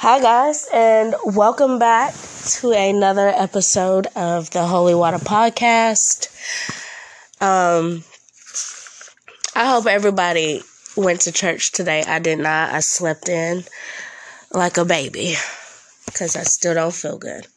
Hi, 0.00 0.20
guys, 0.20 0.68
and 0.72 1.16
welcome 1.24 1.80
back 1.80 2.14
to 2.60 2.70
another 2.70 3.26
episode 3.26 4.06
of 4.14 4.48
the 4.50 4.64
Holy 4.64 4.94
Water 4.94 5.18
Podcast. 5.18 6.28
Um, 7.42 8.04
I 9.56 9.66
hope 9.68 9.86
everybody 9.86 10.62
went 10.96 11.22
to 11.22 11.32
church 11.32 11.72
today. 11.72 12.04
I 12.06 12.20
did 12.20 12.38
not. 12.38 12.72
I 12.72 12.78
slept 12.78 13.28
in 13.28 13.64
like 14.52 14.76
a 14.76 14.84
baby 14.84 15.34
because 16.06 16.36
I 16.36 16.44
still 16.44 16.74
don't 16.74 16.94
feel 16.94 17.18
good. 17.18 17.48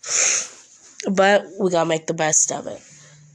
But 1.15 1.45
we 1.59 1.69
got 1.69 1.83
to 1.83 1.89
make 1.89 2.07
the 2.07 2.15
best 2.15 2.51
of 2.51 2.65
it. 2.65 2.81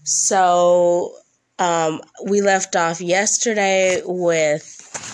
So, 0.02 1.14
um, 1.60 2.00
we 2.28 2.40
left 2.40 2.74
off 2.74 3.00
yesterday 3.00 4.02
with 4.04 5.05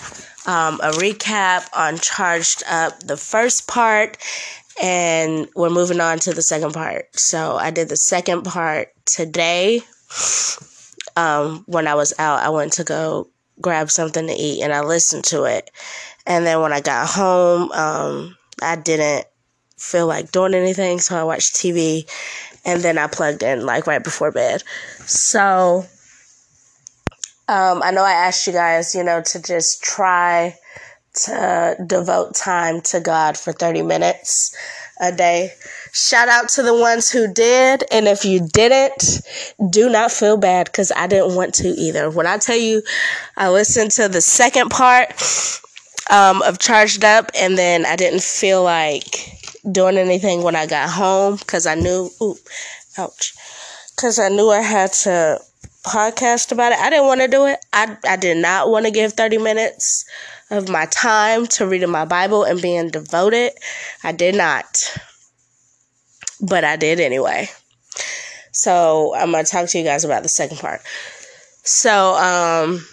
um, 0.45 0.79
a 0.81 0.91
recap 0.91 1.67
on 1.75 1.97
Charged 1.97 2.63
Up, 2.69 2.99
the 3.01 3.17
first 3.17 3.67
part, 3.67 4.17
and 4.81 5.47
we're 5.55 5.69
moving 5.69 6.01
on 6.01 6.19
to 6.19 6.33
the 6.33 6.41
second 6.41 6.73
part. 6.73 7.15
So 7.17 7.55
I 7.55 7.71
did 7.71 7.89
the 7.89 7.97
second 7.97 8.43
part 8.43 8.89
today. 9.05 9.81
Um, 11.15 11.63
when 11.67 11.87
I 11.87 11.95
was 11.95 12.13
out, 12.17 12.39
I 12.39 12.49
went 12.49 12.73
to 12.73 12.83
go 12.83 13.29
grab 13.61 13.91
something 13.91 14.27
to 14.27 14.33
eat 14.33 14.63
and 14.63 14.73
I 14.73 14.81
listened 14.81 15.25
to 15.25 15.43
it. 15.43 15.69
And 16.25 16.45
then 16.45 16.61
when 16.61 16.73
I 16.73 16.81
got 16.81 17.07
home, 17.07 17.71
um, 17.71 18.35
I 18.61 18.75
didn't 18.75 19.25
feel 19.77 20.07
like 20.07 20.31
doing 20.31 20.53
anything, 20.53 20.99
so 20.99 21.17
I 21.19 21.23
watched 21.23 21.55
TV 21.55 22.09
and 22.65 22.81
then 22.81 22.97
I 22.97 23.07
plugged 23.07 23.43
in 23.43 23.65
like 23.65 23.87
right 23.87 24.03
before 24.03 24.31
bed. 24.31 24.63
So 25.05 25.85
um, 27.47 27.81
I 27.83 27.91
know 27.91 28.03
I 28.03 28.13
asked 28.13 28.47
you 28.47 28.53
guys, 28.53 28.95
you 28.95 29.03
know, 29.03 29.21
to 29.21 29.41
just 29.41 29.83
try 29.83 30.57
to 31.25 31.75
devote 31.85 32.35
time 32.35 32.81
to 32.81 32.99
God 32.99 33.37
for 33.37 33.51
30 33.53 33.83
minutes 33.83 34.55
a 34.99 35.11
day. 35.11 35.51
Shout 35.91 36.27
out 36.27 36.49
to 36.49 36.63
the 36.63 36.73
ones 36.73 37.09
who 37.09 37.31
did. 37.31 37.83
And 37.91 38.07
if 38.07 38.25
you 38.25 38.47
didn't, 38.51 39.21
do 39.69 39.89
not 39.89 40.11
feel 40.11 40.37
bad 40.37 40.65
because 40.65 40.91
I 40.95 41.07
didn't 41.07 41.35
want 41.35 41.53
to 41.55 41.67
either. 41.67 42.09
When 42.09 42.25
I 42.25 42.37
tell 42.37 42.57
you, 42.57 42.81
I 43.37 43.49
listened 43.49 43.91
to 43.91 44.07
the 44.07 44.21
second 44.21 44.69
part 44.69 45.11
um, 46.09 46.41
of 46.43 46.59
Charged 46.59 47.03
Up 47.03 47.29
and 47.35 47.57
then 47.57 47.85
I 47.85 47.95
didn't 47.95 48.23
feel 48.23 48.63
like 48.63 49.29
doing 49.71 49.97
anything 49.97 50.43
when 50.43 50.55
I 50.55 50.65
got 50.65 50.89
home 50.89 51.35
because 51.37 51.67
I 51.67 51.75
knew, 51.75 52.09
ooh, 52.21 52.35
ouch, 52.97 53.33
because 53.95 54.17
I 54.17 54.29
knew 54.29 54.49
I 54.49 54.61
had 54.61 54.91
to 55.03 55.39
podcast 55.85 56.51
about 56.51 56.71
it. 56.71 56.79
I 56.79 56.89
didn't 56.89 57.07
want 57.07 57.21
to 57.21 57.27
do 57.27 57.45
it. 57.45 57.59
I, 57.73 57.97
I 58.07 58.15
did 58.15 58.37
not 58.37 58.69
want 58.69 58.85
to 58.85 58.91
give 58.91 59.13
30 59.13 59.37
minutes 59.37 60.05
of 60.49 60.69
my 60.69 60.85
time 60.87 61.47
to 61.47 61.67
reading 61.67 61.89
my 61.89 62.05
Bible 62.05 62.43
and 62.43 62.61
being 62.61 62.89
devoted. 62.89 63.51
I 64.03 64.11
did 64.11 64.35
not. 64.35 64.97
But 66.41 66.63
I 66.63 66.75
did 66.75 66.99
anyway. 66.99 67.49
So 68.51 69.13
I'm 69.15 69.31
going 69.31 69.45
to 69.45 69.51
talk 69.51 69.67
to 69.69 69.77
you 69.77 69.83
guys 69.83 70.05
about 70.05 70.23
the 70.23 70.29
second 70.29 70.57
part. 70.57 70.81
So, 71.63 72.13
um, 72.15 72.85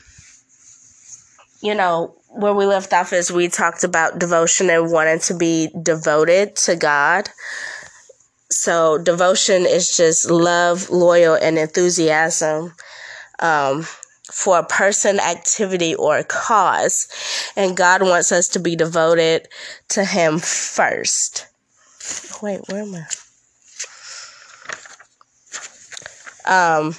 you 1.60 1.74
know, 1.74 2.14
where 2.28 2.54
we 2.54 2.64
left 2.64 2.92
off 2.92 3.12
is 3.12 3.30
we 3.30 3.48
talked 3.48 3.84
about 3.84 4.18
devotion 4.18 4.70
and 4.70 4.90
wanting 4.90 5.18
to 5.20 5.34
be 5.34 5.68
devoted 5.82 6.56
to 6.56 6.76
God. 6.76 7.28
So 8.50 8.98
devotion 8.98 9.64
is 9.64 9.96
just 9.96 10.30
love, 10.30 10.90
loyal, 10.90 11.34
and 11.34 11.56
enthusiasm 11.58 12.74
um, 13.38 13.82
for 14.32 14.58
a 14.58 14.66
person, 14.66 15.20
activity, 15.20 15.94
or 15.94 16.18
a 16.18 16.24
cause. 16.24 17.08
And 17.56 17.76
God 17.76 18.02
wants 18.02 18.32
us 18.32 18.48
to 18.48 18.60
be 18.60 18.74
devoted 18.76 19.48
to 19.90 20.04
Him 20.04 20.38
first. 20.38 21.46
Wait, 22.42 22.60
where 22.68 22.82
am 22.82 22.94
I? 22.94 23.06
Um, 26.46 26.96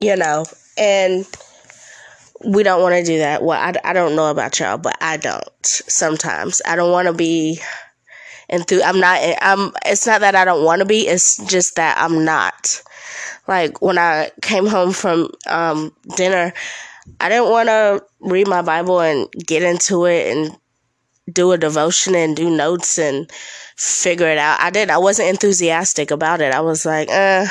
you 0.00 0.16
know, 0.16 0.44
and 0.78 1.26
we 2.44 2.62
don't 2.62 2.82
want 2.82 2.94
to 2.94 3.02
do 3.02 3.18
that. 3.18 3.42
Well, 3.42 3.58
I, 3.58 3.74
I 3.82 3.92
don't 3.92 4.14
know 4.14 4.30
about 4.30 4.60
y'all, 4.60 4.78
but 4.78 4.96
I 5.00 5.16
don't 5.16 5.44
sometimes. 5.64 6.62
I 6.66 6.76
don't 6.76 6.92
want 6.92 7.08
to 7.08 7.14
be 7.14 7.60
enthused. 8.48 8.84
I'm 8.84 9.00
not. 9.00 9.20
I'm. 9.40 9.72
It's 9.84 10.06
not 10.06 10.20
that 10.20 10.34
I 10.34 10.44
don't 10.44 10.64
want 10.64 10.80
to 10.80 10.86
be. 10.86 11.06
It's 11.06 11.36
just 11.46 11.76
that 11.76 11.96
I'm 11.98 12.24
not. 12.24 12.82
Like 13.48 13.80
when 13.80 13.98
I 13.98 14.30
came 14.42 14.66
home 14.66 14.92
from 14.92 15.30
um, 15.46 15.94
dinner, 16.16 16.52
I 17.20 17.28
didn't 17.28 17.50
want 17.50 17.68
to 17.68 18.04
read 18.20 18.48
my 18.48 18.62
Bible 18.62 19.00
and 19.00 19.30
get 19.32 19.62
into 19.62 20.04
it 20.04 20.36
and 20.36 20.56
do 21.32 21.52
a 21.52 21.58
devotion 21.58 22.14
and 22.14 22.36
do 22.36 22.50
notes 22.50 22.98
and 22.98 23.30
figure 23.76 24.28
it 24.28 24.38
out. 24.38 24.60
I 24.60 24.70
did. 24.70 24.90
I 24.90 24.98
wasn't 24.98 25.28
enthusiastic 25.28 26.10
about 26.10 26.40
it. 26.40 26.52
I 26.52 26.60
was 26.60 26.84
like, 26.86 27.08
uh, 27.10 27.46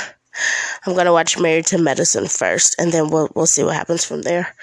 I'm 0.85 0.95
gonna 0.95 1.13
watch 1.13 1.39
Married 1.39 1.67
to 1.67 1.77
Medicine 1.77 2.27
first, 2.27 2.75
and 2.79 2.91
then 2.91 3.09
we'll 3.09 3.29
we'll 3.35 3.45
see 3.45 3.63
what 3.63 3.75
happens 3.75 4.03
from 4.05 4.21
there. 4.23 4.53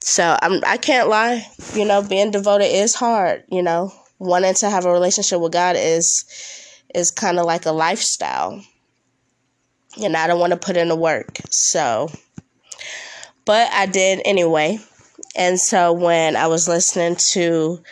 So 0.00 0.36
I'm. 0.40 0.62
I 0.66 0.76
can't 0.76 1.08
lie. 1.08 1.46
You 1.74 1.84
know, 1.84 2.02
being 2.02 2.30
devoted 2.30 2.66
is 2.66 2.94
hard. 2.94 3.44
You 3.48 3.62
know, 3.62 3.92
wanting 4.18 4.54
to 4.54 4.70
have 4.70 4.84
a 4.84 4.92
relationship 4.92 5.40
with 5.40 5.52
God 5.52 5.76
is 5.78 6.24
is 6.94 7.10
kind 7.10 7.38
of 7.38 7.46
like 7.46 7.66
a 7.66 7.72
lifestyle. 7.72 8.62
And 10.02 10.16
I 10.16 10.26
don't 10.26 10.40
want 10.40 10.52
to 10.52 10.56
put 10.56 10.76
in 10.76 10.88
the 10.88 10.96
work. 10.96 11.38
So 11.50 12.10
but 13.44 13.70
I 13.72 13.86
did 13.86 14.22
anyway. 14.24 14.78
And 15.36 15.58
so 15.58 15.92
when 15.92 16.36
I 16.36 16.46
was 16.46 16.68
listening 16.68 17.16
to 17.32 17.82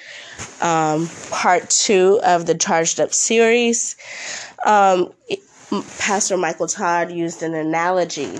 um, 0.60 1.08
part 1.30 1.68
two 1.70 2.20
of 2.24 2.46
the 2.46 2.54
Charged 2.54 3.00
Up 3.00 3.12
series, 3.12 3.96
um, 4.64 5.12
Pastor 5.98 6.36
Michael 6.36 6.68
Todd 6.68 7.10
used 7.10 7.42
an 7.42 7.54
analogy 7.54 8.36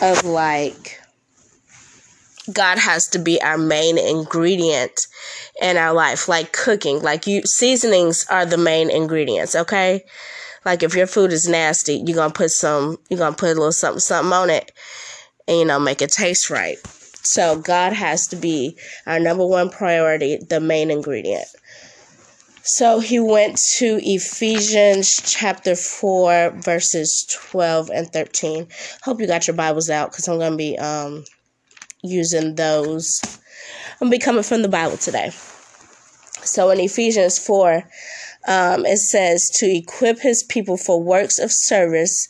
of 0.00 0.24
like 0.24 1.00
God 2.52 2.78
has 2.78 3.08
to 3.08 3.18
be 3.18 3.40
our 3.42 3.58
main 3.58 3.98
ingredient 3.98 5.06
in 5.60 5.76
our 5.76 5.92
life, 5.92 6.28
like 6.28 6.52
cooking. 6.52 7.02
Like 7.02 7.26
you, 7.26 7.42
seasonings 7.42 8.26
are 8.30 8.46
the 8.46 8.58
main 8.58 8.90
ingredients. 8.90 9.54
Okay, 9.54 10.04
like 10.64 10.82
if 10.82 10.94
your 10.94 11.06
food 11.06 11.32
is 11.32 11.48
nasty, 11.48 12.02
you're 12.04 12.16
gonna 12.16 12.32
put 12.32 12.50
some, 12.50 12.98
you're 13.08 13.18
gonna 13.18 13.36
put 13.36 13.50
a 13.50 13.54
little 13.54 13.72
something, 13.72 14.00
something 14.00 14.32
on 14.32 14.50
it, 14.50 14.72
and 15.48 15.58
you 15.58 15.64
know 15.64 15.78
make 15.78 16.02
it 16.02 16.10
taste 16.10 16.50
right. 16.50 16.78
So 17.24 17.58
God 17.60 17.92
has 17.92 18.26
to 18.28 18.36
be 18.36 18.76
our 19.06 19.20
number 19.20 19.46
one 19.46 19.70
priority, 19.70 20.38
the 20.48 20.60
main 20.60 20.90
ingredient. 20.90 21.46
So 22.64 23.00
he 23.00 23.18
went 23.18 23.58
to 23.78 23.98
Ephesians 24.02 25.20
chapter 25.24 25.74
4, 25.74 26.50
verses 26.58 27.26
12 27.50 27.90
and 27.90 28.12
13. 28.12 28.68
Hope 29.02 29.20
you 29.20 29.26
got 29.26 29.48
your 29.48 29.56
Bibles 29.56 29.90
out 29.90 30.12
because 30.12 30.28
I'm 30.28 30.38
going 30.38 30.52
to 30.52 30.56
be 30.56 30.78
um, 30.78 31.24
using 32.02 32.54
those. 32.56 33.22
I'm 34.00 34.10
be 34.10 34.18
coming 34.18 34.42
from 34.42 34.62
the 34.62 34.68
Bible 34.68 34.96
today. 34.96 35.30
So 36.44 36.70
in 36.70 36.80
Ephesians 36.80 37.38
4, 37.38 37.84
um, 38.48 38.84
it 38.84 38.96
says 38.96 39.48
to 39.50 39.66
equip 39.66 40.18
his 40.18 40.42
people 40.42 40.76
for 40.76 41.00
works 41.00 41.38
of 41.38 41.52
service 41.52 42.28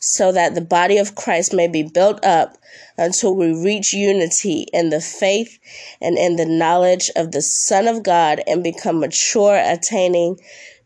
so 0.00 0.32
that 0.32 0.54
the 0.54 0.60
body 0.60 0.98
of 0.98 1.14
Christ 1.14 1.54
may 1.54 1.66
be 1.66 1.82
built 1.82 2.22
up 2.22 2.58
until 2.98 3.34
we 3.34 3.52
reach 3.64 3.94
unity 3.94 4.66
in 4.72 4.90
the 4.90 5.00
faith 5.00 5.58
and 6.00 6.18
in 6.18 6.36
the 6.36 6.44
knowledge 6.44 7.10
of 7.16 7.32
the 7.32 7.40
Son 7.40 7.88
of 7.88 8.02
God 8.02 8.42
and 8.46 8.62
become 8.62 9.00
mature, 9.00 9.56
attaining 9.56 10.38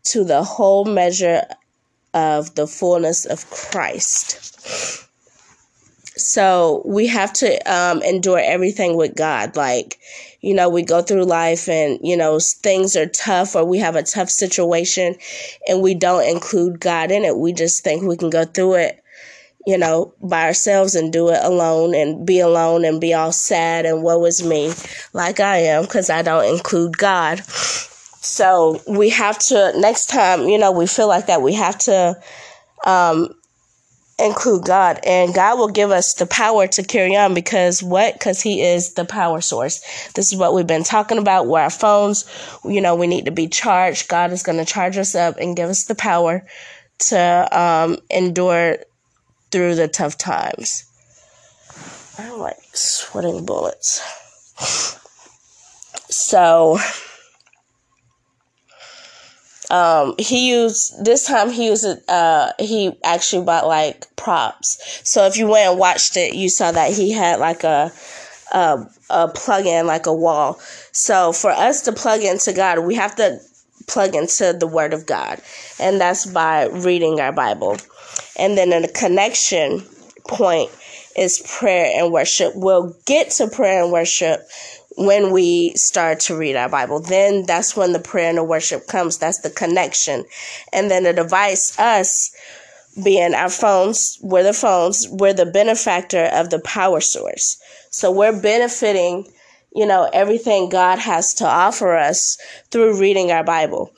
to 0.05 0.23
the 0.23 0.43
whole 0.43 0.85
measure 0.85 1.43
of 2.13 2.55
the 2.55 2.65
fullness 2.65 3.25
of 3.25 3.49
Christ. 3.49 5.08
So 6.19 6.83
we 6.85 7.07
have 7.07 7.31
to 7.33 7.57
um, 7.71 8.01
endure 8.03 8.39
everything 8.39 8.97
with 8.97 9.15
God. 9.15 9.55
Like, 9.55 9.99
you 10.41 10.53
know, 10.53 10.69
we 10.69 10.83
go 10.83 11.01
through 11.01 11.23
life 11.23 11.67
and, 11.69 11.99
you 12.01 12.17
know, 12.17 12.39
things 12.39 12.95
are 12.95 13.07
tough 13.07 13.55
or 13.55 13.65
we 13.65 13.79
have 13.79 13.95
a 13.95 14.03
tough 14.03 14.29
situation 14.29 15.15
and 15.67 15.81
we 15.81 15.95
don't 15.95 16.27
include 16.27 16.79
God 16.79 17.11
in 17.11 17.23
it. 17.23 17.37
We 17.37 17.53
just 17.53 17.83
think 17.83 18.03
we 18.03 18.17
can 18.17 18.29
go 18.29 18.45
through 18.45 18.75
it, 18.75 19.03
you 19.65 19.77
know, 19.77 20.13
by 20.21 20.45
ourselves 20.45 20.95
and 20.95 21.11
do 21.11 21.29
it 21.29 21.39
alone 21.41 21.95
and 21.95 22.25
be 22.25 22.39
alone 22.39 22.85
and 22.85 23.01
be 23.01 23.13
all 23.13 23.31
sad 23.31 23.85
and 23.85 24.03
woe 24.03 24.25
is 24.25 24.43
me, 24.45 24.73
like 25.13 25.39
I 25.39 25.57
am, 25.57 25.83
because 25.83 26.09
I 26.09 26.21
don't 26.21 26.45
include 26.45 26.97
God. 26.97 27.43
So 27.45 28.81
we 28.87 29.09
have 29.09 29.39
to, 29.39 29.73
next 29.79 30.07
time, 30.07 30.47
you 30.49 30.57
know, 30.57 30.71
we 30.71 30.87
feel 30.87 31.07
like 31.07 31.27
that, 31.27 31.41
we 31.41 31.53
have 31.53 31.77
to, 31.79 32.21
um, 32.85 33.33
include 34.19 34.65
God, 34.65 34.99
and 35.03 35.33
God 35.33 35.57
will 35.57 35.69
give 35.69 35.91
us 35.91 36.13
the 36.13 36.25
power 36.25 36.67
to 36.67 36.83
carry 36.83 37.15
on 37.15 37.33
because 37.33 37.81
what? 37.81 38.13
Because 38.13 38.41
He 38.41 38.61
is 38.61 38.93
the 38.93 39.05
power 39.05 39.41
source. 39.41 39.79
This 40.13 40.31
is 40.31 40.37
what 40.37 40.53
we've 40.53 40.67
been 40.67 40.83
talking 40.83 41.17
about. 41.17 41.47
Where 41.47 41.63
our 41.63 41.69
phones, 41.69 42.25
you 42.63 42.81
know, 42.81 42.95
we 42.95 43.07
need 43.07 43.25
to 43.25 43.31
be 43.31 43.47
charged. 43.47 44.07
God 44.07 44.31
is 44.31 44.43
going 44.43 44.57
to 44.57 44.65
charge 44.65 44.97
us 44.97 45.15
up 45.15 45.37
and 45.37 45.55
give 45.55 45.69
us 45.69 45.85
the 45.85 45.95
power 45.95 46.45
to 46.99 47.59
um, 47.59 47.97
endure 48.09 48.77
through 49.51 49.75
the 49.75 49.87
tough 49.87 50.17
times. 50.17 50.85
I 52.17 52.27
don't 52.27 52.39
like 52.39 52.57
sweating 52.73 53.45
bullets. 53.45 54.01
So, 56.09 56.79
um 59.69 60.15
he 60.17 60.49
used 60.51 61.03
this 61.03 61.27
time 61.27 61.49
he 61.49 61.67
used 61.67 61.85
uh 62.09 62.51
he 62.59 62.91
actually 63.03 63.45
bought 63.45 63.67
like 63.67 64.05
props. 64.15 65.01
So 65.03 65.25
if 65.25 65.37
you 65.37 65.47
went 65.47 65.69
and 65.69 65.79
watched 65.79 66.17
it 66.17 66.33
you 66.33 66.49
saw 66.49 66.71
that 66.71 66.91
he 66.91 67.11
had 67.11 67.39
like 67.39 67.63
a 67.63 67.91
a, 68.51 68.79
a 69.09 69.27
plug 69.27 69.65
in 69.65 69.85
like 69.85 70.07
a 70.07 70.13
wall. 70.13 70.59
So 70.91 71.31
for 71.31 71.51
us 71.51 71.83
to 71.83 71.91
plug 71.91 72.21
into 72.21 72.53
god 72.53 72.79
we 72.79 72.95
have 72.95 73.15
to 73.17 73.39
plug 73.87 74.15
into 74.15 74.53
the 74.53 74.67
word 74.67 74.93
of 74.93 75.05
god. 75.05 75.41
And 75.79 75.99
that's 75.99 76.25
by 76.25 76.67
reading 76.67 77.19
our 77.19 77.31
bible. 77.31 77.77
And 78.37 78.57
then 78.57 78.73
in 78.73 78.81
the 78.83 78.87
connection 78.87 79.83
point 80.27 80.71
is 81.17 81.39
prayer 81.59 81.91
and 81.97 82.13
worship. 82.13 82.53
We'll 82.55 82.95
get 83.05 83.31
to 83.31 83.47
prayer 83.47 83.83
and 83.83 83.91
worship 83.91 84.41
when 84.99 85.31
we 85.31 85.73
start 85.75 86.19
to 86.19 86.35
read 86.35 86.57
our 86.57 86.67
Bible. 86.67 86.99
Then 86.99 87.45
that's 87.45 87.75
when 87.75 87.93
the 87.93 87.99
prayer 87.99 88.27
and 88.27 88.37
the 88.37 88.43
worship 88.43 88.85
comes. 88.87 89.17
That's 89.17 89.39
the 89.39 89.49
connection. 89.49 90.25
And 90.73 90.91
then 90.91 91.03
the 91.03 91.13
device, 91.13 91.79
us 91.79 92.35
being 93.01 93.33
our 93.33 93.49
phones, 93.49 94.19
we're 94.21 94.43
the 94.43 94.53
phones, 94.53 95.07
we're 95.09 95.33
the 95.33 95.45
benefactor 95.45 96.25
of 96.33 96.49
the 96.49 96.59
power 96.59 96.99
source. 96.99 97.57
So 97.91 98.11
we're 98.11 98.41
benefiting, 98.41 99.25
you 99.73 99.85
know, 99.85 100.09
everything 100.11 100.67
God 100.67 100.99
has 100.99 101.33
to 101.35 101.45
offer 101.45 101.95
us 101.95 102.37
through 102.69 102.99
reading 102.99 103.31
our 103.31 103.45
Bible. 103.45 103.93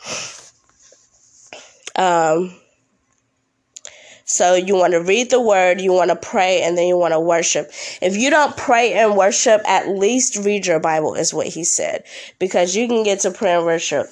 Um, 1.96 2.54
so 4.32 4.56
you 4.56 4.76
want 4.76 4.94
to 4.94 5.04
read 5.04 5.30
the 5.30 5.42
word, 5.42 5.82
you 5.82 5.92
want 5.92 6.10
to 6.10 6.16
pray, 6.16 6.62
and 6.62 6.78
then 6.78 6.88
you 6.88 6.98
want 6.98 7.14
to 7.14 7.20
worship. 7.20 7.70
If 8.02 8.16
you 8.16 8.30
don't 8.30 8.56
pray 8.56 8.94
and 8.94 9.18
worship, 9.18 9.62
at 9.66 9.90
least 9.90 10.38
read 10.38 10.66
your 10.66 10.80
Bible, 10.80 11.16
is 11.16 11.34
what 11.34 11.48
he 11.48 11.66
said. 11.66 12.06
Because 12.40 12.74
you 12.74 12.88
can 12.88 13.04
get 13.04 13.20
to 13.20 13.32
prayer 13.32 13.58
and 13.58 13.66
worship 13.66 14.08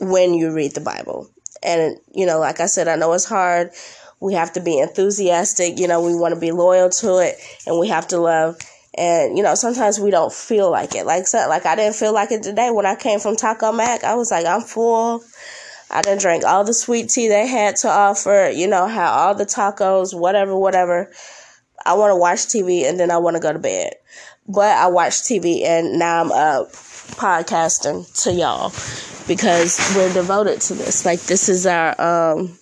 when 0.00 0.34
you 0.34 0.52
read 0.52 0.74
the 0.74 0.80
Bible. 0.80 1.30
And, 1.62 1.96
you 2.12 2.26
know, 2.26 2.40
like 2.40 2.58
I 2.58 2.66
said, 2.66 2.88
I 2.88 2.96
know 2.96 3.12
it's 3.12 3.26
hard. 3.26 3.70
We 4.18 4.34
have 4.34 4.52
to 4.54 4.60
be 4.60 4.80
enthusiastic. 4.80 5.78
You 5.78 5.86
know, 5.86 6.02
we 6.02 6.16
want 6.16 6.34
to 6.34 6.40
be 6.40 6.50
loyal 6.50 6.90
to 6.90 7.18
it, 7.18 7.36
and 7.64 7.78
we 7.78 7.86
have 7.88 8.08
to 8.08 8.18
love. 8.18 8.58
And 8.96 9.36
you 9.36 9.42
know, 9.44 9.54
sometimes 9.54 10.00
we 10.00 10.10
don't 10.10 10.32
feel 10.32 10.70
like 10.70 10.94
it. 10.94 11.06
Like 11.06 11.26
so, 11.26 11.46
like 11.48 11.66
I 11.66 11.76
didn't 11.76 11.96
feel 11.96 12.12
like 12.12 12.32
it 12.32 12.42
today 12.42 12.70
when 12.70 12.86
I 12.86 12.94
came 12.96 13.20
from 13.20 13.36
Taco 13.36 13.72
Mac. 13.72 14.04
I 14.04 14.14
was 14.14 14.30
like, 14.30 14.46
I'm 14.46 14.62
full. 14.62 15.22
I 15.90 16.02
done 16.02 16.18
drank 16.18 16.44
all 16.44 16.64
the 16.64 16.74
sweet 16.74 17.08
tea 17.08 17.28
they 17.28 17.46
had 17.46 17.76
to 17.76 17.88
offer, 17.88 18.50
you 18.52 18.66
know, 18.66 18.86
how 18.86 19.12
all 19.12 19.34
the 19.34 19.46
tacos, 19.46 20.18
whatever, 20.18 20.56
whatever. 20.56 21.12
I 21.86 21.94
want 21.94 22.10
to 22.10 22.16
watch 22.16 22.38
TV 22.40 22.88
and 22.88 22.98
then 22.98 23.10
I 23.10 23.18
want 23.18 23.36
to 23.36 23.40
go 23.40 23.52
to 23.52 23.58
bed. 23.58 23.94
But 24.48 24.76
I 24.76 24.88
watch 24.88 25.14
TV 25.14 25.64
and 25.64 25.98
now 25.98 26.20
I'm 26.22 26.32
up 26.32 26.72
podcasting 26.72 28.22
to 28.24 28.32
y'all 28.32 28.70
because 29.26 29.78
we're 29.96 30.12
devoted 30.12 30.60
to 30.62 30.74
this. 30.74 31.04
Like 31.04 31.20
this 31.22 31.48
is 31.48 31.66
our 31.66 31.98
um 32.00 32.58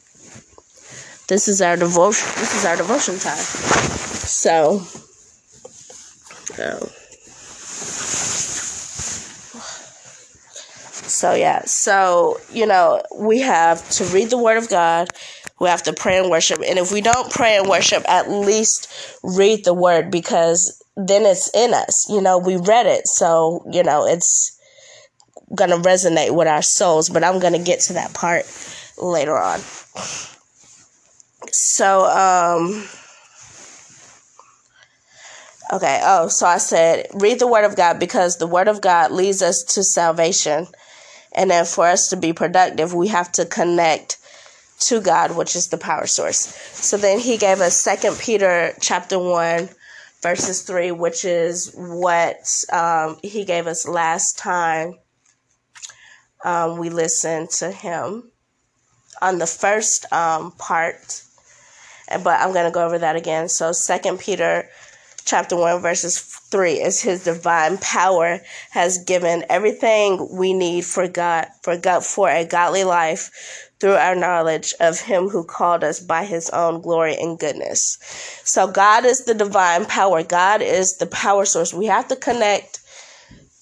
this 1.29 1.49
is 1.49 1.63
our 1.63 1.77
devotion 1.77 2.29
this 2.37 2.55
is 2.57 2.65
our 2.65 2.77
devotion 2.77 3.19
time. 3.19 3.37
So 3.37 4.83
um, 6.59 6.89
So, 11.13 11.35
yeah. 11.35 11.63
So, 11.67 12.41
you 12.51 12.67
know, 12.67 13.03
we 13.15 13.41
have 13.41 13.89
to 13.91 14.05
read 14.07 14.31
the 14.31 14.39
Word 14.39 14.57
of 14.57 14.69
God. 14.71 15.09
We 15.61 15.69
have 15.69 15.83
to 15.85 15.93
pray 15.93 16.19
and 16.19 16.31
worship. 16.31 16.61
And 16.67 16.79
if 16.79 16.91
we 16.91 17.03
don't 17.03 17.31
pray 17.31 17.57
and 17.57 17.69
worship, 17.69 18.03
at 18.09 18.31
least 18.31 18.89
read 19.23 19.65
the 19.65 19.75
Word 19.75 20.11
because 20.11 20.83
then 20.97 21.27
it's 21.27 21.55
in 21.55 21.75
us. 21.75 22.09
You 22.09 22.23
know, 22.23 22.39
we 22.39 22.57
read 22.57 22.87
it. 22.87 23.07
So, 23.07 23.63
you 23.71 23.83
know, 23.83 24.07
it's 24.07 24.59
going 25.55 25.71
to 25.71 25.77
resonate 25.77 26.35
with 26.35 26.49
our 26.49 26.63
souls. 26.63 27.11
But 27.11 27.25
I'm 27.25 27.41
going 27.41 27.53
to 27.53 27.63
get 27.63 27.81
to 27.81 27.93
that 27.93 28.15
part 28.15 28.47
later 28.97 29.39
on. 29.39 29.61
So, 31.51 32.07
um, 32.07 32.89
Okay. 35.73 36.01
Oh, 36.05 36.29
so 36.29 36.47
I 36.47 36.59
said, 36.59 37.07
read 37.15 37.39
the 37.39 37.47
Word 37.47 37.65
of 37.65 37.77
God 37.77 37.99
because 37.99 38.37
the 38.37 38.47
Word 38.47 38.69
of 38.69 38.83
God 38.83 39.11
leads 39.11 39.41
us 39.41 39.63
to 39.75 39.83
salvation. 39.83 40.67
And 41.35 41.51
then 41.51 41.65
for 41.65 41.87
us 41.87 42.09
to 42.09 42.17
be 42.17 42.33
productive, 42.33 42.95
we 42.95 43.09
have 43.09 43.33
to 43.33 43.47
connect 43.47 44.19
to 44.81 45.01
God, 45.01 45.37
which 45.37 45.57
is 45.57 45.69
the 45.69 45.79
power 45.79 46.07
source. 46.07 46.39
So 46.39 46.97
then 46.97 47.19
he 47.19 47.39
gave 47.39 47.61
us 47.61 47.77
Second 47.77 48.19
Peter 48.19 48.75
chapter 48.81 49.19
one, 49.19 49.69
verses 50.21 50.63
three, 50.63 50.91
which 50.91 51.25
is 51.25 51.73
what 51.75 52.37
um, 52.73 53.19
he 53.23 53.45
gave 53.45 53.67
us 53.67 53.87
last 53.87 54.39
time 54.39 54.95
um, 56.45 56.79
we 56.79 56.91
listened 56.91 57.51
to 57.51 57.71
him 57.71 58.31
on 59.21 59.39
the 59.39 59.47
first 59.47 60.13
um, 60.13 60.53
part. 60.53 61.23
But 62.09 62.41
I'm 62.41 62.53
going 62.53 62.67
to 62.67 62.73
go 62.73 62.85
over 62.85 62.99
that 62.99 63.17
again. 63.17 63.49
So 63.49 63.73
Second 63.73 64.19
Peter 64.19 64.69
chapter 65.25 65.57
1 65.57 65.81
verses 65.81 66.19
3 66.53 66.75
is 66.75 67.01
his 67.01 67.25
divine 67.25 67.79
power 67.79 68.39
has 68.71 68.99
given 68.99 69.45
everything 69.49 70.29
we 70.31 70.53
need 70.53 70.85
for 70.85 71.09
God 71.09 71.49
for 71.63 71.77
God 71.79 72.05
for 72.05 72.29
a 72.29 72.45
godly 72.45 72.85
life 72.85 73.71
through 73.81 73.95
our 73.95 74.15
knowledge 74.15 74.75
of 74.79 75.01
him 75.01 75.29
who 75.29 75.43
called 75.43 75.83
us 75.83 75.99
by 75.99 76.25
his 76.25 76.51
own 76.51 76.81
glory 76.81 77.17
and 77.17 77.39
goodness. 77.39 77.99
So 78.45 78.71
God 78.71 79.05
is 79.05 79.25
the 79.25 79.35
divine 79.35 79.87
power. 79.87 80.23
God 80.23 80.63
is 80.63 80.99
the 80.99 81.07
power 81.07 81.45
source. 81.45 81.75
We 81.75 81.87
have 81.87 82.07
to 82.09 82.17
connect 82.17 82.81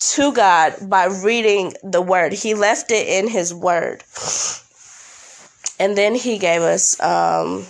to 0.00 0.32
God 0.32 0.74
by 0.82 1.06
reading 1.06 1.72
the 1.82 2.02
word. 2.02 2.32
He 2.32 2.54
left 2.54 2.90
it 2.90 3.08
in 3.08 3.28
his 3.28 3.54
word. 3.54 4.04
And 5.78 5.96
then 5.96 6.14
he 6.14 6.38
gave 6.38 6.60
us 6.60 7.00
um 7.00 7.64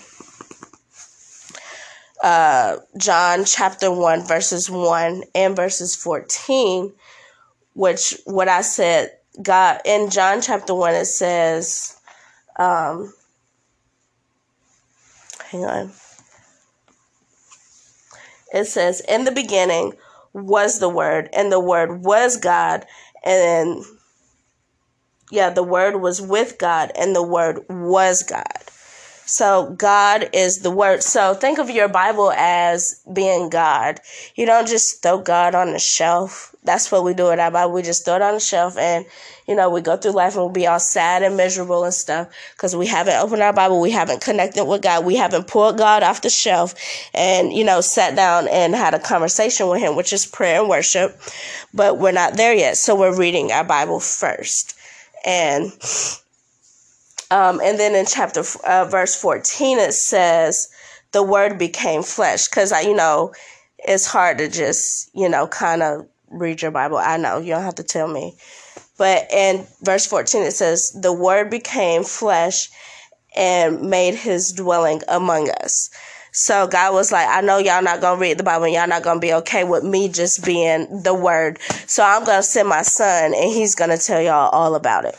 uh, 2.22 2.76
John 2.96 3.44
chapter 3.44 3.90
1, 3.90 4.26
verses 4.26 4.70
1 4.70 5.22
and 5.34 5.56
verses 5.56 5.96
14, 5.96 6.92
which 7.74 8.16
what 8.24 8.48
I 8.48 8.62
said, 8.62 9.12
God, 9.42 9.80
in 9.84 10.10
John 10.10 10.42
chapter 10.42 10.74
1, 10.74 10.94
it 10.94 11.04
says, 11.06 11.96
um, 12.56 13.12
hang 15.50 15.64
on. 15.64 15.92
It 18.52 18.66
says, 18.66 19.00
In 19.00 19.24
the 19.24 19.32
beginning 19.32 19.94
was 20.32 20.78
the 20.78 20.88
Word, 20.88 21.28
and 21.32 21.50
the 21.50 21.60
Word 21.60 22.02
was 22.04 22.36
God, 22.36 22.84
and 23.24 23.84
yeah, 25.30 25.50
the 25.50 25.62
Word 25.62 26.00
was 26.00 26.20
with 26.20 26.58
God, 26.58 26.90
and 26.96 27.14
the 27.14 27.22
Word 27.22 27.60
was 27.68 28.22
God. 28.24 28.44
So 29.30 29.70
God 29.78 30.28
is 30.32 30.58
the 30.58 30.72
word. 30.72 31.04
So 31.04 31.34
think 31.34 31.60
of 31.60 31.70
your 31.70 31.86
Bible 31.86 32.32
as 32.32 33.00
being 33.12 33.48
God. 33.48 34.00
You 34.34 34.44
don't 34.44 34.66
just 34.66 35.04
throw 35.04 35.18
God 35.18 35.54
on 35.54 35.72
the 35.72 35.78
shelf. 35.78 36.52
That's 36.64 36.90
what 36.90 37.04
we 37.04 37.14
do 37.14 37.26
with 37.26 37.38
our 37.38 37.52
Bible. 37.52 37.72
We 37.72 37.82
just 37.82 38.04
throw 38.04 38.16
it 38.16 38.22
on 38.22 38.34
the 38.34 38.40
shelf 38.40 38.76
and, 38.76 39.06
you 39.46 39.54
know, 39.54 39.70
we 39.70 39.82
go 39.82 39.96
through 39.96 40.12
life 40.12 40.34
and 40.34 40.42
we'll 40.42 40.52
be 40.52 40.66
all 40.66 40.80
sad 40.80 41.22
and 41.22 41.36
miserable 41.36 41.84
and 41.84 41.94
stuff 41.94 42.28
because 42.56 42.74
we 42.74 42.88
haven't 42.88 43.22
opened 43.22 43.40
our 43.40 43.52
Bible. 43.52 43.80
We 43.80 43.92
haven't 43.92 44.20
connected 44.20 44.64
with 44.64 44.82
God. 44.82 45.04
We 45.04 45.14
haven't 45.14 45.46
pulled 45.46 45.78
God 45.78 46.02
off 46.02 46.22
the 46.22 46.28
shelf 46.28 46.74
and, 47.14 47.52
you 47.52 47.62
know, 47.62 47.80
sat 47.80 48.16
down 48.16 48.48
and 48.48 48.74
had 48.74 48.94
a 48.94 48.98
conversation 48.98 49.68
with 49.68 49.80
Him, 49.80 49.94
which 49.94 50.12
is 50.12 50.26
prayer 50.26 50.58
and 50.60 50.68
worship. 50.68 51.16
But 51.72 51.98
we're 51.98 52.10
not 52.10 52.36
there 52.36 52.52
yet. 52.52 52.78
So 52.78 52.96
we're 52.96 53.16
reading 53.16 53.52
our 53.52 53.64
Bible 53.64 54.00
first. 54.00 54.76
And, 55.24 55.72
um, 57.30 57.60
and 57.62 57.78
then 57.78 57.94
in 57.94 58.06
chapter 58.06 58.42
uh, 58.66 58.84
verse 58.86 59.20
14, 59.20 59.78
it 59.78 59.92
says, 59.92 60.68
the 61.12 61.22
word 61.22 61.58
became 61.58 62.02
flesh. 62.02 62.48
Because, 62.48 62.72
i 62.72 62.80
you 62.80 62.94
know, 62.94 63.32
it's 63.78 64.06
hard 64.06 64.38
to 64.38 64.48
just, 64.48 65.10
you 65.14 65.28
know, 65.28 65.46
kind 65.46 65.82
of 65.82 66.06
read 66.30 66.62
your 66.62 66.70
Bible. 66.70 66.98
I 66.98 67.16
know, 67.16 67.38
you 67.38 67.50
don't 67.54 67.62
have 67.62 67.76
to 67.76 67.82
tell 67.82 68.08
me. 68.08 68.34
But 68.98 69.32
in 69.32 69.66
verse 69.82 70.06
14, 70.06 70.42
it 70.42 70.52
says, 70.52 70.92
the 71.00 71.12
word 71.12 71.50
became 71.50 72.04
flesh 72.04 72.68
and 73.36 73.82
made 73.82 74.14
his 74.14 74.52
dwelling 74.52 75.00
among 75.08 75.50
us. 75.62 75.90
So 76.32 76.68
God 76.68 76.92
was 76.92 77.10
like, 77.10 77.26
I 77.28 77.40
know 77.40 77.58
y'all 77.58 77.82
not 77.82 78.00
gonna 78.00 78.20
read 78.20 78.38
the 78.38 78.44
Bible 78.44 78.68
y'all 78.68 78.86
not 78.86 79.02
gonna 79.02 79.20
be 79.20 79.32
okay 79.34 79.64
with 79.64 79.82
me 79.82 80.08
just 80.08 80.44
being 80.44 81.02
the 81.02 81.14
word. 81.14 81.58
So 81.86 82.04
I'm 82.04 82.24
gonna 82.24 82.42
send 82.42 82.68
my 82.68 82.82
son 82.82 83.34
and 83.34 83.50
he's 83.50 83.74
gonna 83.74 83.98
tell 83.98 84.22
y'all 84.22 84.50
all 84.50 84.74
about 84.74 85.06
it. 85.06 85.16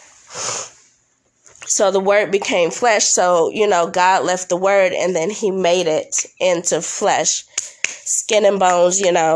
So 1.72 1.90
the 1.90 2.02
word 2.02 2.32
became 2.32 2.70
flesh. 2.70 3.06
So, 3.06 3.50
you 3.50 3.66
know, 3.66 3.90
God 3.90 4.26
left 4.26 4.50
the 4.50 4.58
word 4.58 4.92
and 4.92 5.16
then 5.16 5.30
he 5.30 5.52
made 5.52 5.88
it 5.88 6.26
into 6.38 6.82
flesh, 6.82 7.46
skin 7.86 8.44
and 8.44 8.60
bones, 8.60 9.00
you 9.00 9.14
know, 9.14 9.34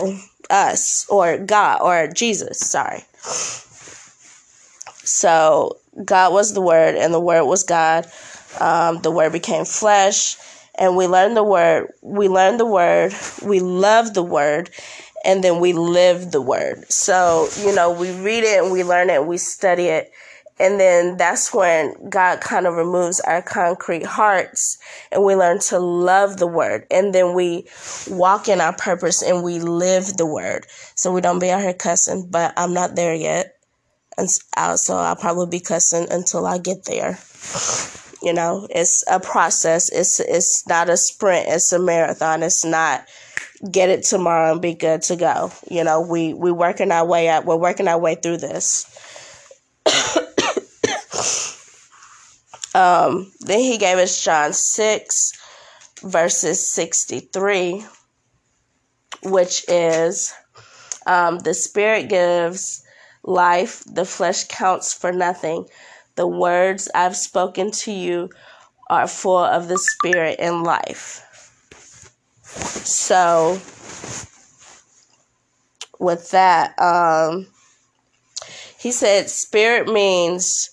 us 0.50 1.08
or 1.08 1.38
God 1.38 1.80
or 1.82 2.08
Jesus, 2.12 2.60
sorry. 2.60 3.06
So 5.06 5.78
God 6.04 6.34
was 6.34 6.54
the 6.54 6.60
word 6.60 6.96
and 6.96 7.14
the 7.14 7.22
word 7.22 7.46
was 7.46 7.64
God. 7.64 8.06
Um, 8.60 9.02
the 9.02 9.12
word 9.12 9.32
became 9.32 9.64
flesh 9.64 10.36
and 10.78 10.98
we 10.98 11.08
learned 11.08 11.38
the 11.38 11.44
word. 11.44 11.94
We 12.02 12.28
learned 12.28 12.60
the 12.60 12.66
word. 12.66 13.14
We 13.44 13.62
love 13.62 14.14
the 14.14 14.24
word 14.24 14.72
and 15.24 15.42
then 15.42 15.62
we 15.62 15.72
live 15.72 16.32
the 16.32 16.42
word. 16.42 16.92
So, 16.92 17.48
you 17.62 17.74
know, 17.74 17.92
we 17.92 18.12
read 18.12 18.44
it 18.44 18.62
and 18.62 18.74
we 18.74 18.84
learn 18.84 19.10
it 19.10 19.20
and 19.20 19.28
we 19.28 19.38
study 19.38 19.86
it 19.86 20.12
And 20.58 20.80
then 20.80 21.18
that's 21.18 21.54
when 21.54 22.10
God 22.10 22.40
kind 22.40 22.66
of 22.66 22.76
removes 22.76 23.20
our 23.20 23.42
concrete 23.42 24.06
hearts 24.06 24.78
and 25.12 25.24
we 25.24 25.36
learn 25.36 25.60
to 25.60 25.80
love 25.80 26.38
the 26.38 26.48
word. 26.48 26.88
And 26.90 27.14
then 27.14 27.34
we 27.34 27.68
walk 28.10 28.48
in 28.48 28.62
our 28.62 28.74
purpose 28.74 29.22
and 29.22 29.44
we 29.44 29.60
live 29.60 30.16
the 30.16 30.26
word. 30.26 30.66
So 30.96 31.12
we 31.12 31.20
don't 31.20 31.40
be 31.40 31.52
out 31.52 31.62
here 31.62 31.74
cussing, 31.74 32.28
but 32.30 32.54
I'm 32.56 32.74
not 32.74 32.96
there 32.96 33.16
yet. 33.16 33.58
And 34.18 34.30
uh, 34.56 34.78
so 34.78 34.96
I'll 34.96 35.18
probably 35.18 35.48
be 35.48 35.60
cussing 35.60 36.08
until 36.10 36.46
I 36.46 36.58
get 36.58 36.86
there. 36.86 37.20
You 38.24 38.34
know, 38.34 38.66
it's 38.70 39.04
a 39.12 39.20
process. 39.20 39.92
It's 39.92 40.22
it's 40.22 40.66
not 40.68 40.90
a 40.90 40.96
sprint. 40.96 41.48
It's 41.50 41.74
a 41.74 41.80
marathon. 41.80 42.44
It's 42.44 42.64
not 42.64 43.06
get 43.72 43.90
it 43.90 44.04
tomorrow 44.04 44.54
and 44.54 44.62
be 44.62 44.74
good 44.74 45.02
to 45.04 45.16
go. 45.16 45.52
You 45.70 45.84
know, 45.84 46.02
we 46.02 46.34
we 46.34 46.52
working 46.52 46.92
our 46.92 47.06
way 47.06 47.30
up. 47.30 47.46
We're 47.46 47.58
working 47.58 47.88
our 47.88 48.00
way 48.00 48.16
through 48.16 48.38
this. 48.38 48.86
um, 52.76 53.32
then 53.40 53.60
he 53.60 53.78
gave 53.78 53.98
us 53.98 54.22
John 54.22 54.52
six, 54.52 55.32
verses 56.04 56.68
sixty 56.68 57.22
three, 57.22 57.86
which 59.24 59.64
is 59.70 60.34
um, 61.08 61.40
the 61.40 61.54
spirit 61.54 62.10
gives 62.10 62.84
life, 63.24 63.84
the 63.86 64.04
flesh 64.04 64.44
counts 64.50 64.94
for 64.94 65.14
nothing. 65.14 65.66
The 66.16 66.28
words 66.28 66.90
I've 66.94 67.16
spoken 67.16 67.72
to 67.72 67.92
you 67.92 68.30
are 68.90 69.08
full 69.08 69.38
of 69.38 69.70
the 69.70 69.78
spirit 69.78 70.36
and 70.40 70.64
life. 70.64 71.22
So, 72.44 73.60
with 76.00 76.32
that, 76.32 76.78
um, 76.78 77.48
he 78.78 78.92
said, 78.92 79.30
"Spirit 79.30 79.88
means 79.88 80.70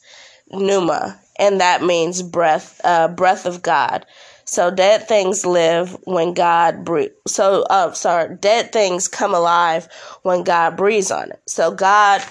pneuma, 0.50 1.21
and 1.36 1.60
that 1.60 1.82
means 1.82 2.22
breath, 2.22 2.80
uh, 2.84 3.08
breath 3.08 3.46
of 3.46 3.62
God." 3.62 4.06
So 4.44 4.70
dead 4.70 5.08
things 5.08 5.46
live 5.46 5.96
when 6.04 6.34
God 6.34 6.84
breathes. 6.84 7.14
So, 7.26 7.62
uh, 7.70 7.92
sorry, 7.92 8.36
dead 8.36 8.72
things 8.72 9.08
come 9.08 9.34
alive 9.34 9.88
when 10.22 10.42
God 10.42 10.76
breathes 10.76 11.10
on 11.10 11.30
it. 11.30 11.40
So 11.46 11.70
God 11.70 12.22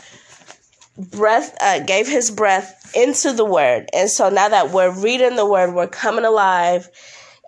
breath 0.98 1.58
uh, 1.62 1.79
gave 1.79 2.08
His 2.08 2.29
breath 2.29 2.91
into 2.93 3.31
the 3.31 3.46
Word, 3.46 3.89
and 3.93 4.10
so 4.10 4.29
now 4.29 4.50
that 4.50 4.72
we're 4.72 4.91
reading 4.91 5.36
the 5.36 5.46
Word, 5.46 5.74
we're 5.74 5.88
coming 5.88 6.25
alive 6.25 6.89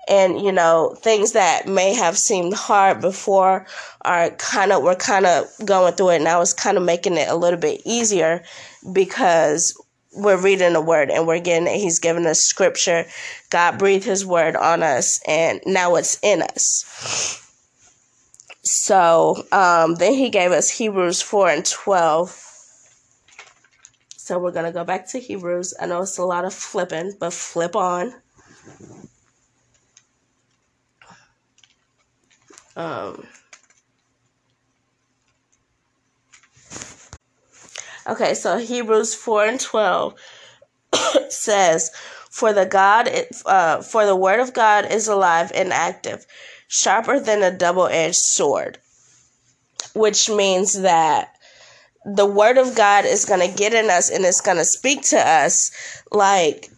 and 0.07 0.41
you 0.41 0.51
know 0.51 0.95
things 1.01 1.31
that 1.31 1.67
may 1.67 1.93
have 1.93 2.17
seemed 2.17 2.53
hard 2.53 2.99
before 2.99 3.65
are 4.01 4.29
kind 4.31 4.71
of 4.71 4.83
we're 4.83 4.95
kind 4.95 5.25
of 5.25 5.45
going 5.65 5.93
through 5.93 6.09
it 6.09 6.21
now 6.21 6.41
it's 6.41 6.53
kind 6.53 6.77
of 6.77 6.83
making 6.83 7.15
it 7.15 7.29
a 7.29 7.35
little 7.35 7.59
bit 7.59 7.81
easier 7.85 8.43
because 8.91 9.79
we're 10.15 10.41
reading 10.41 10.73
the 10.73 10.81
word 10.81 11.09
and 11.09 11.27
we're 11.27 11.39
getting 11.39 11.67
it. 11.67 11.79
He's 11.79 11.99
given 11.99 12.25
us 12.25 12.41
scripture. 12.41 13.05
God 13.49 13.77
breathed 13.77 14.05
his 14.05 14.25
word 14.25 14.55
on 14.55 14.83
us 14.83 15.19
and 15.27 15.61
now 15.65 15.95
it's 15.95 16.19
in 16.21 16.41
us. 16.41 17.39
So 18.63 19.45
um, 19.51 19.95
then 19.95 20.13
he 20.13 20.29
gave 20.29 20.51
us 20.51 20.69
hebrews 20.69 21.21
4 21.21 21.49
and 21.49 21.65
12 21.65 22.43
so 24.23 24.39
we're 24.39 24.51
going 24.51 24.63
to 24.65 24.71
go 24.71 24.85
back 24.85 25.09
to 25.09 25.19
hebrews. 25.19 25.73
I 25.81 25.85
know 25.85 26.01
it's 26.01 26.17
a 26.17 26.23
lot 26.23 26.45
of 26.45 26.53
flipping 26.53 27.11
but 27.19 27.33
flip 27.33 27.75
on. 27.75 28.13
Um, 32.77 33.27
okay, 38.07 38.33
so 38.33 38.57
Hebrews 38.57 39.15
4 39.15 39.45
and 39.45 39.59
12 39.59 40.15
says, 41.29 41.91
For 42.29 42.53
the 42.53 42.65
God, 42.65 43.09
uh, 43.45 43.81
for 43.81 44.05
the 44.05 44.15
word 44.15 44.39
of 44.39 44.53
God 44.53 44.91
is 44.91 45.07
alive 45.07 45.51
and 45.53 45.73
active, 45.73 46.25
sharper 46.67 47.19
than 47.19 47.43
a 47.43 47.55
double 47.55 47.87
edged 47.87 48.15
sword, 48.15 48.77
which 49.93 50.29
means 50.29 50.81
that 50.81 51.33
the 52.05 52.25
word 52.25 52.57
of 52.57 52.75
God 52.75 53.05
is 53.05 53.25
going 53.25 53.47
to 53.47 53.57
get 53.57 53.73
in 53.73 53.89
us 53.89 54.09
and 54.09 54.25
it's 54.25 54.41
going 54.41 54.57
to 54.57 54.65
speak 54.65 55.03
to 55.03 55.17
us 55.17 55.71
like 56.11 56.69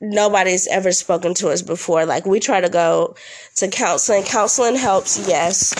nobody's 0.00 0.66
ever 0.68 0.92
spoken 0.92 1.34
to 1.34 1.48
us 1.48 1.62
before. 1.62 2.06
Like 2.06 2.26
we 2.26 2.40
try 2.40 2.60
to 2.60 2.68
go 2.68 3.16
to 3.56 3.68
counseling. 3.68 4.24
Counseling 4.24 4.76
helps, 4.76 5.26
yes. 5.26 5.74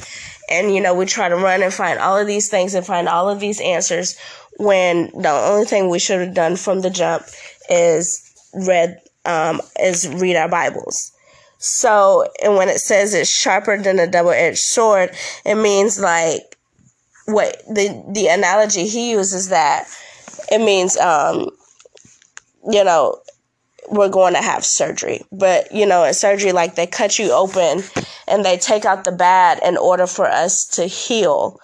And 0.50 0.74
you 0.74 0.80
know, 0.80 0.94
we 0.94 1.06
try 1.06 1.28
to 1.28 1.36
run 1.36 1.62
and 1.62 1.72
find 1.72 1.98
all 1.98 2.18
of 2.18 2.26
these 2.26 2.48
things 2.48 2.74
and 2.74 2.86
find 2.86 3.08
all 3.08 3.28
of 3.28 3.40
these 3.40 3.60
answers 3.60 4.16
when 4.58 5.10
the 5.20 5.30
only 5.30 5.66
thing 5.66 5.88
we 5.88 5.98
should 5.98 6.20
have 6.20 6.34
done 6.34 6.56
from 6.56 6.80
the 6.80 6.90
jump 6.90 7.24
is 7.68 8.22
read 8.54 8.98
um 9.24 9.60
is 9.80 10.08
read 10.08 10.36
our 10.36 10.48
Bibles. 10.48 11.12
So, 11.58 12.26
and 12.42 12.56
when 12.56 12.68
it 12.68 12.78
says 12.78 13.14
it's 13.14 13.30
sharper 13.30 13.78
than 13.78 13.98
a 13.98 14.06
double-edged 14.06 14.58
sword, 14.58 15.10
it 15.44 15.56
means 15.56 15.98
like 15.98 16.56
what 17.26 17.62
the 17.66 18.04
the 18.12 18.28
analogy 18.28 18.86
he 18.86 19.10
uses 19.10 19.48
that 19.48 19.88
it 20.50 20.58
means 20.58 20.96
um 20.96 21.50
you 22.70 22.84
know 22.84 23.20
we're 23.90 24.08
going 24.08 24.34
to 24.34 24.42
have 24.42 24.64
surgery. 24.64 25.22
But, 25.32 25.72
you 25.72 25.86
know, 25.86 26.04
in 26.04 26.14
surgery, 26.14 26.52
like 26.52 26.74
they 26.74 26.86
cut 26.86 27.18
you 27.18 27.32
open 27.32 27.82
and 28.26 28.44
they 28.44 28.56
take 28.56 28.84
out 28.84 29.04
the 29.04 29.12
bad 29.12 29.60
in 29.64 29.76
order 29.76 30.06
for 30.06 30.26
us 30.26 30.66
to 30.68 30.86
heal. 30.86 31.60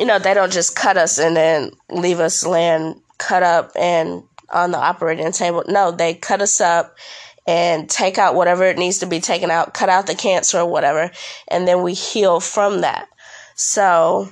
You 0.00 0.06
know, 0.06 0.18
they 0.18 0.34
don't 0.34 0.50
just 0.50 0.74
cut 0.74 0.96
us 0.96 1.18
and 1.18 1.36
then 1.36 1.70
leave 1.90 2.18
us 2.18 2.44
laying 2.44 3.00
cut 3.18 3.42
up 3.42 3.70
and 3.76 4.24
on 4.50 4.72
the 4.72 4.78
operating 4.78 5.30
table. 5.30 5.62
No, 5.68 5.90
they 5.92 6.14
cut 6.14 6.42
us 6.42 6.60
up 6.60 6.96
and 7.46 7.88
take 7.88 8.18
out 8.18 8.34
whatever 8.34 8.64
it 8.64 8.78
needs 8.78 8.98
to 8.98 9.06
be 9.06 9.20
taken 9.20 9.50
out, 9.50 9.74
cut 9.74 9.88
out 9.88 10.06
the 10.06 10.14
cancer 10.14 10.58
or 10.58 10.70
whatever, 10.70 11.10
and 11.48 11.66
then 11.66 11.82
we 11.82 11.94
heal 11.94 12.40
from 12.40 12.80
that. 12.80 13.08
So, 13.54 14.30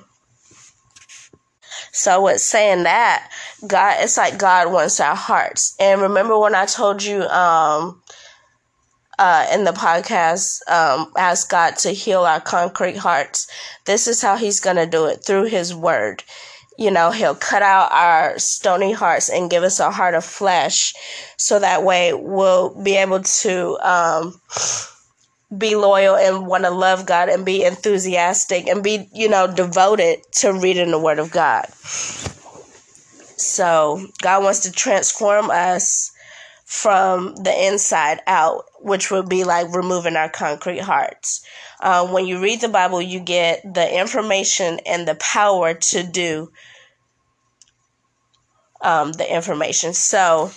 so 1.93 2.25
with 2.25 2.41
saying 2.41 2.85
that, 2.85 3.31
God, 3.67 3.97
it's 4.01 4.17
like 4.17 4.39
God 4.39 4.73
wants 4.73 5.01
our 5.01 5.17
hearts. 5.17 5.75
And 5.81 6.01
remember 6.01 6.39
when 6.39 6.55
I 6.55 6.67
told 6.67 7.03
you 7.03 7.23
um, 7.23 8.03
uh, 9.19 9.47
in 9.53 9.65
the 9.65 9.73
podcast, 9.73 10.61
um, 10.71 11.13
ask 11.17 11.51
God 11.51 11.77
to 11.79 11.91
heal 11.91 12.23
our 12.23 12.41
concrete 12.41 12.97
hearts. 12.97 13.49
This 13.85 14.07
is 14.07 14.23
how 14.23 14.37
He's 14.37 14.61
going 14.61 14.77
to 14.77 14.87
do 14.87 15.07
it 15.07 15.25
through 15.25 15.45
His 15.45 15.75
Word. 15.75 16.23
You 16.79 16.91
know, 16.91 17.11
He'll 17.11 17.35
cut 17.35 17.63
out 17.63 17.91
our 17.93 18.39
stony 18.39 18.93
hearts 18.93 19.29
and 19.29 19.51
give 19.51 19.63
us 19.63 19.81
a 19.81 19.91
heart 19.91 20.15
of 20.15 20.25
flesh, 20.25 20.95
so 21.37 21.59
that 21.59 21.83
way 21.83 22.13
we'll 22.15 22.81
be 22.83 22.97
able 22.97 23.21
to 23.23 23.79
um, 23.83 24.41
be 25.57 25.75
loyal 25.75 26.17
and 26.17 26.47
want 26.47 26.65
to 26.65 26.71
love 26.71 27.07
God 27.07 27.29
and 27.29 27.45
be 27.45 27.65
enthusiastic 27.65 28.69
and 28.69 28.85
be, 28.85 29.09
you 29.13 29.29
know, 29.29 29.53
devoted 29.53 30.21
to 30.35 30.53
reading 30.53 30.91
the 30.91 30.99
Word 30.99 31.19
of 31.19 31.31
God. 31.31 31.67
So 33.41 34.07
God 34.21 34.43
wants 34.43 34.61
to 34.61 34.73
transform 34.73 35.51
us 35.51 36.13
from 36.69 37.35
the 37.37 37.67
inside 37.67 38.21
out, 38.27 38.67
which 38.81 39.11
would 39.11 39.27
be 39.27 39.43
like 39.43 39.75
removing 39.75 40.17
our 40.17 40.29
concrete 40.29 40.81
hearts. 40.81 41.43
Uh, 41.81 42.07
when 42.09 42.27
you 42.27 42.43
read 42.43 42.61
the 42.61 42.69
Bible, 42.69 43.01
you 43.01 43.21
get 43.21 43.63
the 43.65 43.99
information 43.99 44.79
and 44.85 45.09
the 45.09 45.15
power 45.15 45.73
to 45.73 46.03
do 46.03 46.53
um, 48.83 49.13
the 49.13 49.35
information. 49.35 49.95
So, 49.95 50.51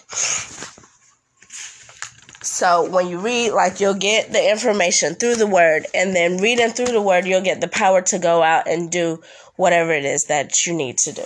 so 2.41 2.89
when 2.89 3.07
you 3.07 3.17
read, 3.17 3.51
like 3.51 3.79
you'll 3.79 3.93
get 3.93 4.33
the 4.33 4.51
information 4.51 5.15
through 5.15 5.35
the 5.35 5.47
word, 5.47 5.85
and 5.93 6.13
then 6.13 6.39
reading 6.39 6.71
through 6.71 6.87
the 6.87 7.01
word, 7.01 7.25
you'll 7.25 7.39
get 7.39 7.61
the 7.61 7.69
power 7.69 8.01
to 8.01 8.19
go 8.19 8.43
out 8.43 8.67
and 8.67 8.91
do 8.91 9.21
whatever 9.55 9.93
it 9.93 10.03
is 10.03 10.25
that 10.25 10.67
you 10.67 10.73
need 10.73 10.97
to 10.97 11.13
do. 11.13 11.23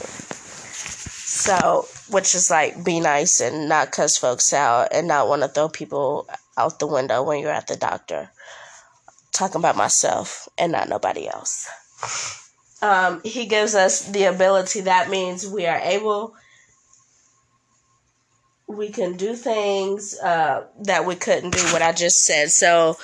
So, 1.26 1.88
which 2.10 2.36
is 2.36 2.50
like 2.50 2.84
be 2.84 3.00
nice 3.00 3.42
and 3.42 3.68
not 3.68 3.92
cuss 3.92 4.18
folks 4.18 4.54
out 4.54 4.90
and 4.92 5.08
not 5.08 5.28
want 5.28 5.42
to 5.42 5.48
throw 5.48 5.70
people 5.70 6.28
out 6.58 6.80
the 6.80 6.88
window 6.88 7.24
when 7.24 7.40
you're 7.40 7.52
at 7.52 7.68
the 7.68 7.76
doctor. 7.76 8.30
Talking 9.32 9.60
about 9.60 9.76
myself 9.76 10.48
and 10.58 10.72
not 10.72 10.88
nobody 10.88 11.28
else. 11.28 11.68
Um, 12.82 13.22
he 13.24 13.46
gives 13.48 13.76
us 13.76 14.08
the 14.08 14.26
ability. 14.26 14.82
That 14.82 15.10
means 15.10 15.48
we 15.48 15.66
are 15.66 15.80
able. 15.80 16.36
We 18.68 18.90
can 18.90 19.18
do 19.18 19.36
things 19.36 20.18
uh, 20.20 20.66
that 20.84 21.06
we 21.06 21.16
couldn't 21.16 21.52
do. 21.52 21.62
What 21.74 21.82
I 21.82 21.92
just 21.92 22.24
said. 22.24 22.52
So 22.52 22.98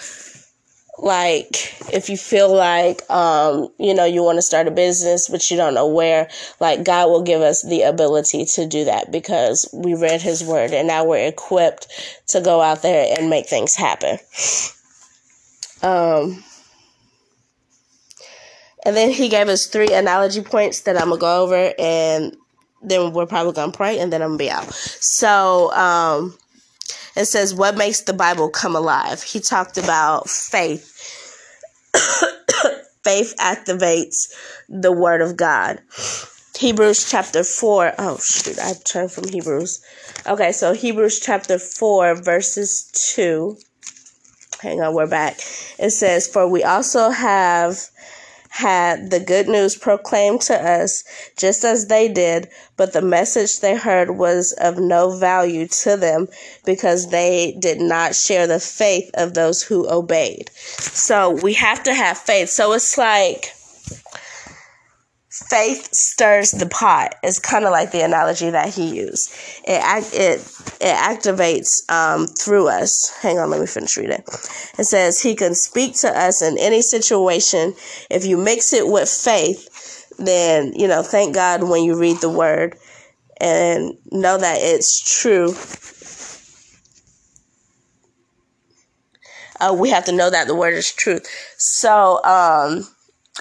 like 1.02 1.74
if 1.94 2.10
you 2.10 2.18
feel 2.18 2.54
like 2.54 3.02
um 3.10 3.68
you 3.80 3.94
know 3.94 4.06
you 4.06 4.24
want 4.24 4.38
to 4.38 4.42
start 4.42 4.68
a 4.68 4.72
business 4.72 5.28
but 5.28 5.50
you 5.50 5.58
don't 5.58 5.74
know 5.74 5.88
where 5.88 6.30
like 6.60 6.84
god 6.84 7.10
will 7.10 7.24
give 7.24 7.42
us 7.42 7.64
the 7.64 7.82
ability 7.82 8.46
to 8.46 8.68
do 8.68 8.86
that 8.86 9.12
because 9.12 9.68
we 9.74 9.96
read 9.96 10.22
his 10.22 10.44
word 10.44 10.72
and 10.72 10.88
now 10.88 11.04
we're 11.04 11.28
equipped 11.28 11.88
to 12.28 12.40
go 12.40 12.62
out 12.62 12.82
there 12.84 13.14
and 13.18 13.30
make 13.30 13.48
things 13.48 13.76
happen 13.76 14.18
um 15.82 16.44
and 18.86 18.96
then 18.96 19.12
he 19.12 19.28
gave 19.28 19.50
us 19.50 19.66
three 19.66 19.92
analogy 19.92 20.42
points 20.42 20.82
that 20.82 20.96
i'm 20.96 21.10
gonna 21.10 21.20
go 21.20 21.44
over 21.44 21.74
and 21.80 22.36
then 22.82 23.14
we're 23.14 23.26
probably 23.26 23.54
gonna 23.54 23.72
pray 23.72 24.00
and 24.00 24.12
then 24.12 24.22
I'm 24.22 24.30
gonna 24.30 24.38
be 24.38 24.50
out. 24.50 24.72
So 24.74 25.72
um 25.74 26.38
it 27.16 27.26
says 27.26 27.54
what 27.54 27.78
makes 27.78 28.02
the 28.02 28.14
Bible 28.14 28.50
come 28.50 28.76
alive. 28.76 29.22
He 29.22 29.40
talked 29.40 29.78
about 29.78 30.30
faith. 30.30 30.91
faith 33.04 33.34
activates 33.40 34.32
the 34.70 34.92
word 34.92 35.22
of 35.22 35.36
God. 35.36 35.82
Hebrews 36.58 37.10
chapter 37.10 37.44
4. 37.44 37.94
Oh, 37.98 38.18
shoot, 38.18 38.60
I 38.60 38.74
turned 38.86 39.12
from 39.12 39.28
Hebrews. 39.28 39.84
Okay, 40.28 40.52
so 40.52 40.74
Hebrews 40.74 41.20
chapter 41.20 41.58
4, 41.58 42.22
verses 42.22 42.92
2. 43.16 43.58
Hang 44.62 44.82
on, 44.82 44.94
we're 44.94 45.08
back. 45.08 45.40
It 45.80 45.90
says, 45.90 46.28
For 46.28 46.48
we 46.48 46.64
also 46.64 47.10
have 47.10 47.80
had 48.52 49.10
the 49.12 49.20
good 49.20 49.48
news 49.48 49.78
proclaimed 49.78 50.42
to 50.42 50.54
us 50.54 51.06
just 51.38 51.64
as 51.64 51.88
they 51.88 52.10
did, 52.10 52.50
but 52.76 52.92
the 52.92 53.02
message 53.02 53.62
they 53.62 53.78
heard 53.78 54.18
was 54.18 54.52
of 54.60 54.78
no 54.78 55.18
value 55.18 55.66
to 55.68 55.96
them 55.96 56.28
because 56.66 57.10
they 57.10 57.56
did 57.60 57.80
not 57.80 58.14
share 58.14 58.48
the 58.48 58.60
faith 58.60 59.10
of 59.14 59.34
those 59.34 59.64
who 59.64 59.90
obeyed. 59.90 60.52
So 60.54 61.32
we 61.42 61.54
have 61.54 61.82
to 61.84 61.94
have 61.94 62.18
faith. 62.18 62.50
So 62.50 62.74
it's 62.74 62.98
like 62.98 63.54
faith 65.50 65.94
stirs 65.94 66.52
the 66.52 66.68
pot. 66.68 67.16
Is 67.24 67.40
kind 67.40 67.66
of 67.66 67.72
like 67.72 67.92
the 67.92 68.02
analogy 68.02 68.50
that 68.50 68.74
he 68.74 68.96
used. 68.96 69.32
It 69.66 69.82
it 70.14 70.40
it 70.80 70.96
activates 70.96 71.90
um, 71.92 72.28
through 72.28 72.68
us. 72.68 73.10
Hang 73.22 73.40
on 73.40 73.50
let 73.50 73.60
me 73.60 73.68
finish 73.68 73.98
reading. 73.98 74.24
It 74.78 74.86
says 74.86 75.22
he 75.22 75.36
can 75.36 75.56
speak 75.56 75.96
to 75.98 76.10
us 76.10 76.42
in 76.42 76.58
any 76.58 76.82
situation. 76.82 77.74
If 78.10 78.26
you 78.26 78.38
mix 78.38 78.74
it 78.74 78.88
with 78.88 79.10
faith 79.10 79.68
then 80.18 80.74
you 80.76 80.88
know 80.88 81.04
thank 81.04 81.34
god 81.34 81.64
when 81.64 81.84
you 81.84 82.00
read 82.00 82.18
the 82.22 82.30
word 82.30 82.76
and 83.40 83.94
know 84.12 84.38
that 84.38 84.58
it's 84.60 85.20
true. 85.22 85.54
Uh, 89.60 89.74
we 89.74 89.90
have 89.90 90.06
to 90.06 90.12
know 90.12 90.30
that 90.30 90.48
the 90.48 90.56
word 90.56 90.74
is 90.74 90.92
truth. 90.92 91.28
So 91.58 92.24
um 92.24 92.88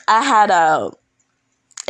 i 0.06 0.22
had 0.22 0.50
a 0.50 0.90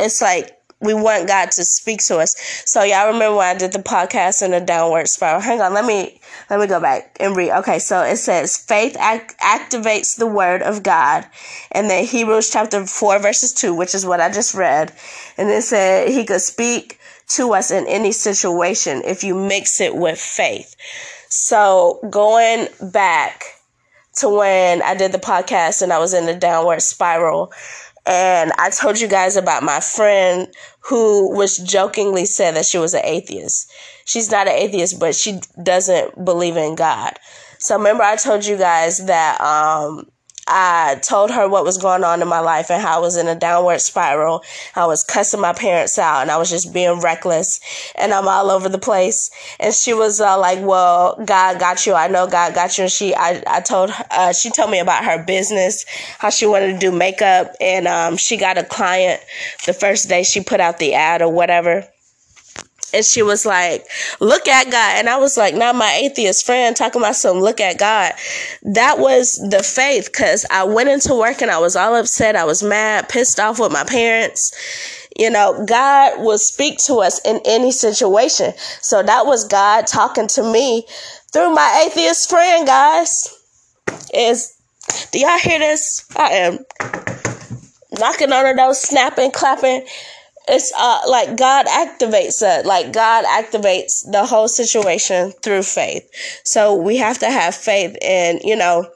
it's 0.01 0.21
like 0.21 0.57
we 0.81 0.93
want 0.93 1.27
God 1.27 1.51
to 1.51 1.63
speak 1.63 2.03
to 2.05 2.17
us. 2.17 2.35
So 2.65 2.83
y'all 2.83 3.07
remember 3.07 3.37
when 3.37 3.55
I 3.55 3.57
did 3.57 3.71
the 3.71 3.79
podcast 3.79 4.43
in 4.43 4.53
a 4.53 4.65
downward 4.65 5.07
spiral? 5.07 5.39
Hang 5.39 5.61
on, 5.61 5.73
let 5.73 5.85
me 5.85 6.19
let 6.49 6.59
me 6.59 6.67
go 6.67 6.81
back 6.81 7.15
and 7.19 7.35
read. 7.35 7.51
Okay, 7.59 7.79
so 7.79 8.01
it 8.01 8.17
says 8.17 8.57
faith 8.57 8.97
act- 8.99 9.39
activates 9.39 10.17
the 10.17 10.27
word 10.27 10.61
of 10.63 10.83
God, 10.83 11.25
and 11.71 11.89
then 11.89 12.05
Hebrews 12.05 12.49
chapter 12.49 12.85
four 12.85 13.19
verses 13.19 13.53
two, 13.53 13.73
which 13.73 13.95
is 13.95 14.05
what 14.05 14.19
I 14.19 14.31
just 14.31 14.55
read, 14.55 14.91
and 15.37 15.49
it 15.49 15.61
said 15.61 16.09
He 16.09 16.25
could 16.25 16.41
speak 16.41 16.99
to 17.29 17.53
us 17.53 17.71
in 17.71 17.87
any 17.87 18.11
situation 18.11 19.01
if 19.05 19.23
you 19.23 19.35
mix 19.35 19.79
it 19.79 19.95
with 19.95 20.19
faith. 20.19 20.75
So 21.29 21.99
going 22.09 22.67
back 22.91 23.43
to 24.17 24.29
when 24.29 24.81
I 24.81 24.95
did 24.95 25.13
the 25.13 25.17
podcast 25.17 25.81
and 25.81 25.93
I 25.93 25.99
was 25.99 26.13
in 26.13 26.25
the 26.25 26.35
downward 26.35 26.81
spiral 26.81 27.53
and 28.05 28.51
I 28.57 28.69
told 28.69 28.99
you 28.99 29.07
guys 29.07 29.35
about 29.35 29.63
my 29.63 29.79
friend 29.79 30.47
who 30.81 31.35
was 31.35 31.57
jokingly 31.57 32.25
said 32.25 32.55
that 32.55 32.65
she 32.65 32.77
was 32.77 32.93
an 32.93 33.05
atheist. 33.05 33.71
She's 34.05 34.31
not 34.31 34.47
an 34.47 34.53
atheist, 34.53 34.99
but 34.99 35.15
she 35.15 35.39
doesn't 35.61 36.25
believe 36.25 36.57
in 36.57 36.75
God. 36.75 37.19
So 37.59 37.77
remember 37.77 38.03
I 38.03 38.15
told 38.15 38.45
you 38.45 38.57
guys 38.57 39.05
that 39.05 39.39
um 39.39 40.10
I 40.47 40.99
told 41.01 41.31
her 41.31 41.47
what 41.47 41.63
was 41.63 41.77
going 41.77 42.03
on 42.03 42.21
in 42.21 42.27
my 42.27 42.39
life 42.39 42.69
and 42.69 42.81
how 42.81 42.97
I 42.97 42.99
was 42.99 43.17
in 43.17 43.27
a 43.27 43.35
downward 43.35 43.79
spiral. 43.79 44.43
I 44.75 44.85
was 44.85 45.03
cussing 45.03 45.41
my 45.41 45.53
parents 45.53 45.97
out 45.99 46.21
and 46.21 46.31
I 46.31 46.37
was 46.37 46.49
just 46.49 46.73
being 46.73 46.99
reckless 46.99 47.59
and 47.95 48.13
I'm 48.13 48.27
all 48.27 48.49
over 48.49 48.67
the 48.67 48.79
place. 48.79 49.29
And 49.59 49.73
she 49.73 49.93
was 49.93 50.19
uh, 50.19 50.39
like, 50.39 50.59
well, 50.61 51.15
God 51.23 51.59
got 51.59 51.85
you. 51.85 51.93
I 51.93 52.07
know 52.07 52.27
God 52.27 52.53
got 52.53 52.77
you. 52.77 52.83
And 52.83 52.91
she, 52.91 53.13
I, 53.15 53.43
I 53.47 53.61
told 53.61 53.91
uh, 54.11 54.33
she 54.33 54.49
told 54.49 54.71
me 54.71 54.79
about 54.79 55.05
her 55.05 55.23
business, 55.23 55.85
how 56.17 56.29
she 56.29 56.45
wanted 56.45 56.73
to 56.73 56.79
do 56.79 56.91
makeup 56.91 57.53
and, 57.59 57.87
um, 57.87 58.17
she 58.17 58.37
got 58.37 58.57
a 58.57 58.63
client 58.63 59.21
the 59.65 59.73
first 59.73 60.09
day 60.09 60.23
she 60.23 60.41
put 60.41 60.59
out 60.59 60.79
the 60.79 60.93
ad 60.93 61.21
or 61.21 61.31
whatever 61.31 61.87
and 62.93 63.05
she 63.05 63.21
was 63.21 63.45
like, 63.45 63.85
look 64.19 64.47
at 64.47 64.65
God. 64.71 64.97
And 64.97 65.09
I 65.09 65.17
was 65.17 65.37
like, 65.37 65.55
not 65.55 65.75
my 65.75 65.91
atheist 66.03 66.45
friend 66.45 66.75
talking 66.75 67.01
about 67.01 67.15
some 67.15 67.39
look 67.39 67.59
at 67.59 67.77
God. 67.77 68.13
That 68.63 68.99
was 68.99 69.35
the 69.49 69.63
faith 69.63 70.11
because 70.11 70.45
I 70.49 70.63
went 70.63 70.89
into 70.89 71.15
work 71.15 71.41
and 71.41 71.51
I 71.51 71.59
was 71.59 71.75
all 71.75 71.95
upset. 71.95 72.35
I 72.35 72.45
was 72.45 72.63
mad, 72.63 73.09
pissed 73.09 73.39
off 73.39 73.59
with 73.59 73.71
my 73.71 73.83
parents. 73.83 75.07
You 75.17 75.29
know, 75.29 75.65
God 75.65 76.21
will 76.21 76.37
speak 76.37 76.79
to 76.85 76.95
us 76.95 77.19
in 77.25 77.39
any 77.45 77.71
situation. 77.71 78.53
So 78.81 79.03
that 79.03 79.25
was 79.25 79.47
God 79.47 79.87
talking 79.87 80.27
to 80.29 80.43
me 80.43 80.85
through 81.31 81.53
my 81.53 81.85
atheist 81.85 82.29
friend, 82.29 82.65
guys. 82.65 83.37
Is 84.13 84.57
do 85.11 85.19
y'all 85.19 85.37
hear 85.37 85.59
this? 85.59 86.05
I 86.15 86.29
am 86.31 86.59
knocking 87.99 88.31
on 88.31 88.45
the 88.45 88.53
door, 88.55 88.73
snapping, 88.73 89.31
clapping 89.31 89.85
it's 90.51 90.73
uh 90.77 90.99
like 91.07 91.37
God 91.37 91.65
activates 91.67 92.41
it. 92.41 92.65
Like 92.65 92.91
God 92.91 93.23
activates 93.25 94.09
the 94.11 94.25
whole 94.25 94.49
situation 94.49 95.31
through 95.41 95.63
faith. 95.63 96.07
So 96.43 96.75
we 96.75 96.97
have 96.97 97.19
to 97.19 97.31
have 97.31 97.55
faith 97.55 97.95
and 98.01 98.41
you 98.43 98.57
know, 98.57 98.89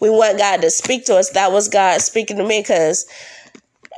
we 0.00 0.10
want 0.10 0.38
God 0.38 0.60
to 0.62 0.70
speak 0.70 1.04
to 1.06 1.16
us. 1.16 1.30
That 1.30 1.52
was 1.52 1.68
God 1.68 2.00
speaking 2.02 2.36
to 2.38 2.44
me 2.44 2.60
because 2.60 3.06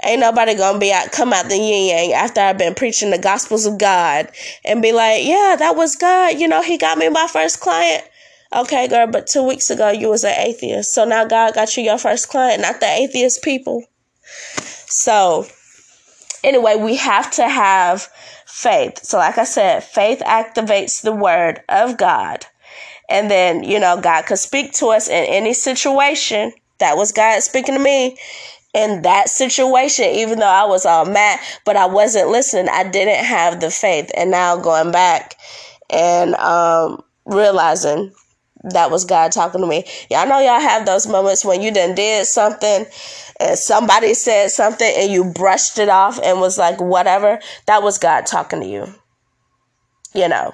ain't 0.05 0.21
nobody 0.21 0.55
gonna 0.55 0.79
be 0.79 0.93
out 0.93 1.11
come 1.11 1.33
out 1.33 1.49
the 1.49 1.57
yin 1.57 1.89
yang 1.89 2.13
after 2.13 2.43
I've 2.43 2.59
been 2.59 2.75
preaching 2.75 3.11
the 3.11 3.19
gospels 3.19 3.65
of 3.65 3.79
God 3.79 4.31
and 4.65 4.83
be 4.83 4.93
like, 4.93 5.25
Yeah, 5.25 5.57
that 5.59 5.77
was 5.77 5.97
God, 5.97 6.39
you 6.39 6.49
know, 6.49 6.63
he 6.63 6.77
got 6.77 6.99
me 6.99 7.09
my 7.09 7.27
first 7.27 7.61
client. 7.61 8.05
Okay, 8.55 8.89
girl, 8.89 9.07
but 9.07 9.27
two 9.27 9.47
weeks 9.47 9.71
ago 9.71 9.89
you 9.89 10.11
was 10.11 10.25
an 10.25 10.35
atheist. 10.37 10.93
So 10.93 11.07
now 11.07 11.25
God 11.25 11.55
got 11.55 11.75
you 11.79 11.83
your 11.83 11.99
first 11.99 12.29
client, 12.29 12.61
not 12.61 12.81
the 12.81 12.87
atheist 12.89 13.43
people. 13.43 13.85
So 14.87 15.47
anyway, 16.45 16.77
we 16.77 16.97
have 16.97 17.31
to 17.33 17.49
have 17.49 18.09
faith. 18.47 19.05
So, 19.05 19.19
like 19.19 19.39
I 19.39 19.45
said, 19.45 19.85
faith 19.85 20.21
activates 20.21 21.03
the 21.03 21.13
word 21.13 21.63
of 21.69 21.97
God. 21.97 22.47
And 23.09 23.31
then, 23.31 23.65
you 23.65 23.81
know, 23.81 24.01
God 24.01 24.27
could 24.27 24.39
speak 24.39 24.73
to 24.75 24.87
us 24.89 25.09
in 25.09 25.25
any 25.25 25.53
situation. 25.53 26.53
That 26.79 26.97
was 26.97 27.13
God 27.13 27.43
speaking 27.43 27.75
to 27.75 27.81
me 27.81 28.17
in 28.73 29.03
that 29.03 29.29
situation, 29.29 30.05
even 30.07 30.39
though 30.39 30.47
I 30.47 30.65
was 30.65 30.87
all 30.87 31.05
mad, 31.05 31.41
but 31.65 31.77
I 31.77 31.87
wasn't 31.87 32.31
listening. 32.31 32.69
I 32.69 32.89
didn't 32.89 33.25
have 33.25 33.61
the 33.61 33.71
faith. 33.71 34.11
And 34.17 34.31
now 34.31 34.57
going 34.57 34.93
back 34.93 35.35
and 35.91 36.35
um, 36.37 37.03
realizing 37.27 38.13
that 38.65 38.91
was 38.91 39.05
God 39.05 39.33
talking 39.33 39.61
to 39.61 39.67
me. 39.67 39.85
Y'all 40.11 40.29
know 40.29 40.39
y'all 40.39 40.61
have 40.61 40.85
those 40.85 41.07
moments 41.07 41.45
when 41.45 41.63
you 41.63 41.73
done 41.73 41.95
did 41.95 42.27
something 42.27 42.87
and 43.39 43.59
somebody 43.59 44.13
said 44.15 44.51
something 44.51 44.93
and 44.97 45.11
you 45.11 45.33
brushed 45.33 45.79
it 45.79 45.89
off 45.89 46.21
and 46.23 46.41
was 46.41 46.59
like, 46.59 46.81
whatever. 46.81 47.41
That 47.67 47.83
was 47.83 47.99
God 47.99 48.27
talking 48.27 48.61
to 48.61 48.67
you. 48.67 48.87
You 50.15 50.29
know, 50.29 50.53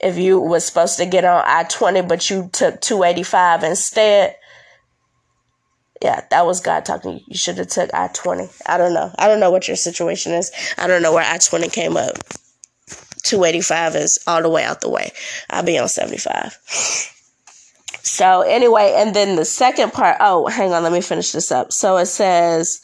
if 0.00 0.16
you 0.16 0.40
was 0.40 0.64
supposed 0.64 0.96
to 0.98 1.06
get 1.06 1.24
on 1.24 1.42
I 1.44 1.64
20, 1.64 2.02
but 2.02 2.30
you 2.30 2.48
took 2.52 2.80
285 2.80 3.64
instead. 3.64 4.36
Yeah, 6.02 6.22
that 6.30 6.46
was 6.46 6.60
God 6.60 6.84
talking 6.84 7.20
you. 7.26 7.36
Should 7.36 7.58
have 7.58 7.68
took 7.68 7.92
I 7.92 8.08
20. 8.08 8.48
I 8.66 8.78
don't 8.78 8.94
know. 8.94 9.10
I 9.18 9.28
don't 9.28 9.40
know 9.40 9.50
what 9.50 9.68
your 9.68 9.76
situation 9.76 10.32
is. 10.32 10.50
I 10.78 10.86
don't 10.86 11.02
know 11.02 11.12
where 11.12 11.24
I 11.24 11.38
20 11.38 11.68
came 11.68 11.96
up. 11.96 12.16
285 13.22 13.96
is 13.96 14.18
all 14.26 14.42
the 14.42 14.50
way 14.50 14.64
out 14.64 14.80
the 14.80 14.90
way. 14.90 15.12
I'll 15.50 15.62
be 15.62 15.78
on 15.78 15.88
75. 15.88 17.12
So 18.04 18.42
anyway, 18.42 18.94
and 18.96 19.14
then 19.16 19.36
the 19.36 19.46
second 19.46 19.92
part, 19.92 20.18
oh, 20.20 20.46
hang 20.46 20.72
on, 20.72 20.82
let 20.82 20.92
me 20.92 21.00
finish 21.00 21.32
this 21.32 21.50
up. 21.50 21.72
So 21.72 21.96
it 21.96 22.06
says, 22.06 22.82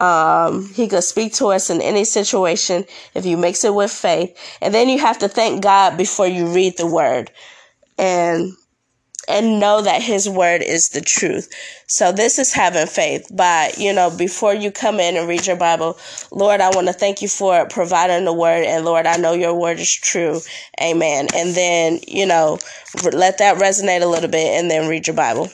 um, 0.00 0.68
he 0.74 0.88
could 0.88 1.04
speak 1.04 1.34
to 1.34 1.46
us 1.46 1.70
in 1.70 1.80
any 1.80 2.04
situation 2.04 2.84
if 3.14 3.24
you 3.24 3.36
mix 3.36 3.64
it 3.64 3.74
with 3.74 3.92
faith. 3.92 4.36
And 4.60 4.74
then 4.74 4.88
you 4.88 4.98
have 4.98 5.18
to 5.20 5.28
thank 5.28 5.62
God 5.62 5.96
before 5.96 6.26
you 6.26 6.48
read 6.48 6.76
the 6.76 6.86
word. 6.86 7.30
And 7.96 8.52
and 9.28 9.60
know 9.60 9.82
that 9.82 10.02
his 10.02 10.28
word 10.28 10.62
is 10.62 10.90
the 10.90 11.00
truth. 11.00 11.48
So 11.86 12.12
this 12.12 12.38
is 12.38 12.52
having 12.52 12.86
faith 12.86 13.28
by, 13.34 13.72
you 13.76 13.92
know, 13.92 14.10
before 14.10 14.54
you 14.54 14.70
come 14.70 15.00
in 15.00 15.16
and 15.16 15.28
read 15.28 15.46
your 15.46 15.56
Bible, 15.56 15.98
Lord, 16.30 16.60
I 16.60 16.70
want 16.70 16.86
to 16.86 16.92
thank 16.92 17.22
you 17.22 17.28
for 17.28 17.66
providing 17.68 18.24
the 18.24 18.32
word 18.32 18.64
and 18.64 18.84
Lord, 18.84 19.06
I 19.06 19.16
know 19.16 19.32
your 19.32 19.54
word 19.54 19.78
is 19.78 19.92
true. 19.92 20.40
Amen. 20.80 21.28
And 21.34 21.54
then, 21.54 22.00
you 22.06 22.26
know, 22.26 22.58
let 23.12 23.38
that 23.38 23.58
resonate 23.58 24.02
a 24.02 24.06
little 24.06 24.30
bit 24.30 24.58
and 24.58 24.70
then 24.70 24.88
read 24.88 25.06
your 25.06 25.16
Bible. 25.16 25.48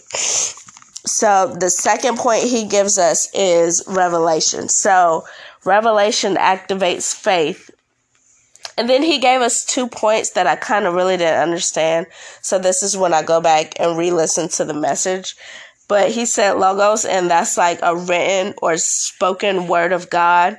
So 1.05 1.55
the 1.59 1.71
second 1.71 2.17
point 2.19 2.45
he 2.45 2.67
gives 2.67 2.99
us 2.99 3.29
is 3.35 3.83
revelation. 3.89 4.69
So 4.69 5.25
revelation 5.65 6.37
activates 6.37 7.15
faith 7.15 7.71
and 8.77 8.89
then 8.89 9.03
he 9.03 9.19
gave 9.19 9.41
us 9.41 9.65
two 9.65 9.87
points 9.87 10.31
that 10.31 10.47
I 10.47 10.57
kind 10.57 10.87
of 10.87 10.95
really 10.95 11.17
didn't 11.17 11.41
understand. 11.41 12.07
So 12.41 12.59
this 12.59 12.83
is 12.83 12.97
when 12.97 13.15
I 13.15 13.23
go 13.23 13.41
back 13.41 13.79
and 13.79 13.99
re 13.99 14.11
listen 14.11 14.49
to 14.51 14.65
the 14.65 14.75
message 14.75 15.37
but 15.93 16.11
he 16.11 16.25
said 16.25 16.53
logos, 16.53 17.05
and 17.05 17.31
that's 17.31 17.59
like 17.59 17.79
a 17.83 17.95
written 17.95 18.55
or 18.63 18.79
spoken 18.79 19.69
word 19.69 19.93
of 19.93 20.09
God. 20.09 20.59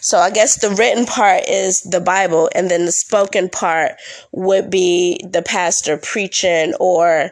So 0.00 0.18
I 0.18 0.30
guess 0.30 0.60
the 0.60 0.70
written 0.70 1.06
part 1.06 1.44
is 1.48 1.82
the 1.82 2.00
Bible, 2.00 2.50
and 2.52 2.68
then 2.68 2.86
the 2.86 2.90
spoken 2.90 3.48
part 3.48 3.92
would 4.32 4.70
be 4.70 5.20
the 5.24 5.40
pastor 5.40 5.96
preaching, 5.98 6.74
or 6.80 7.30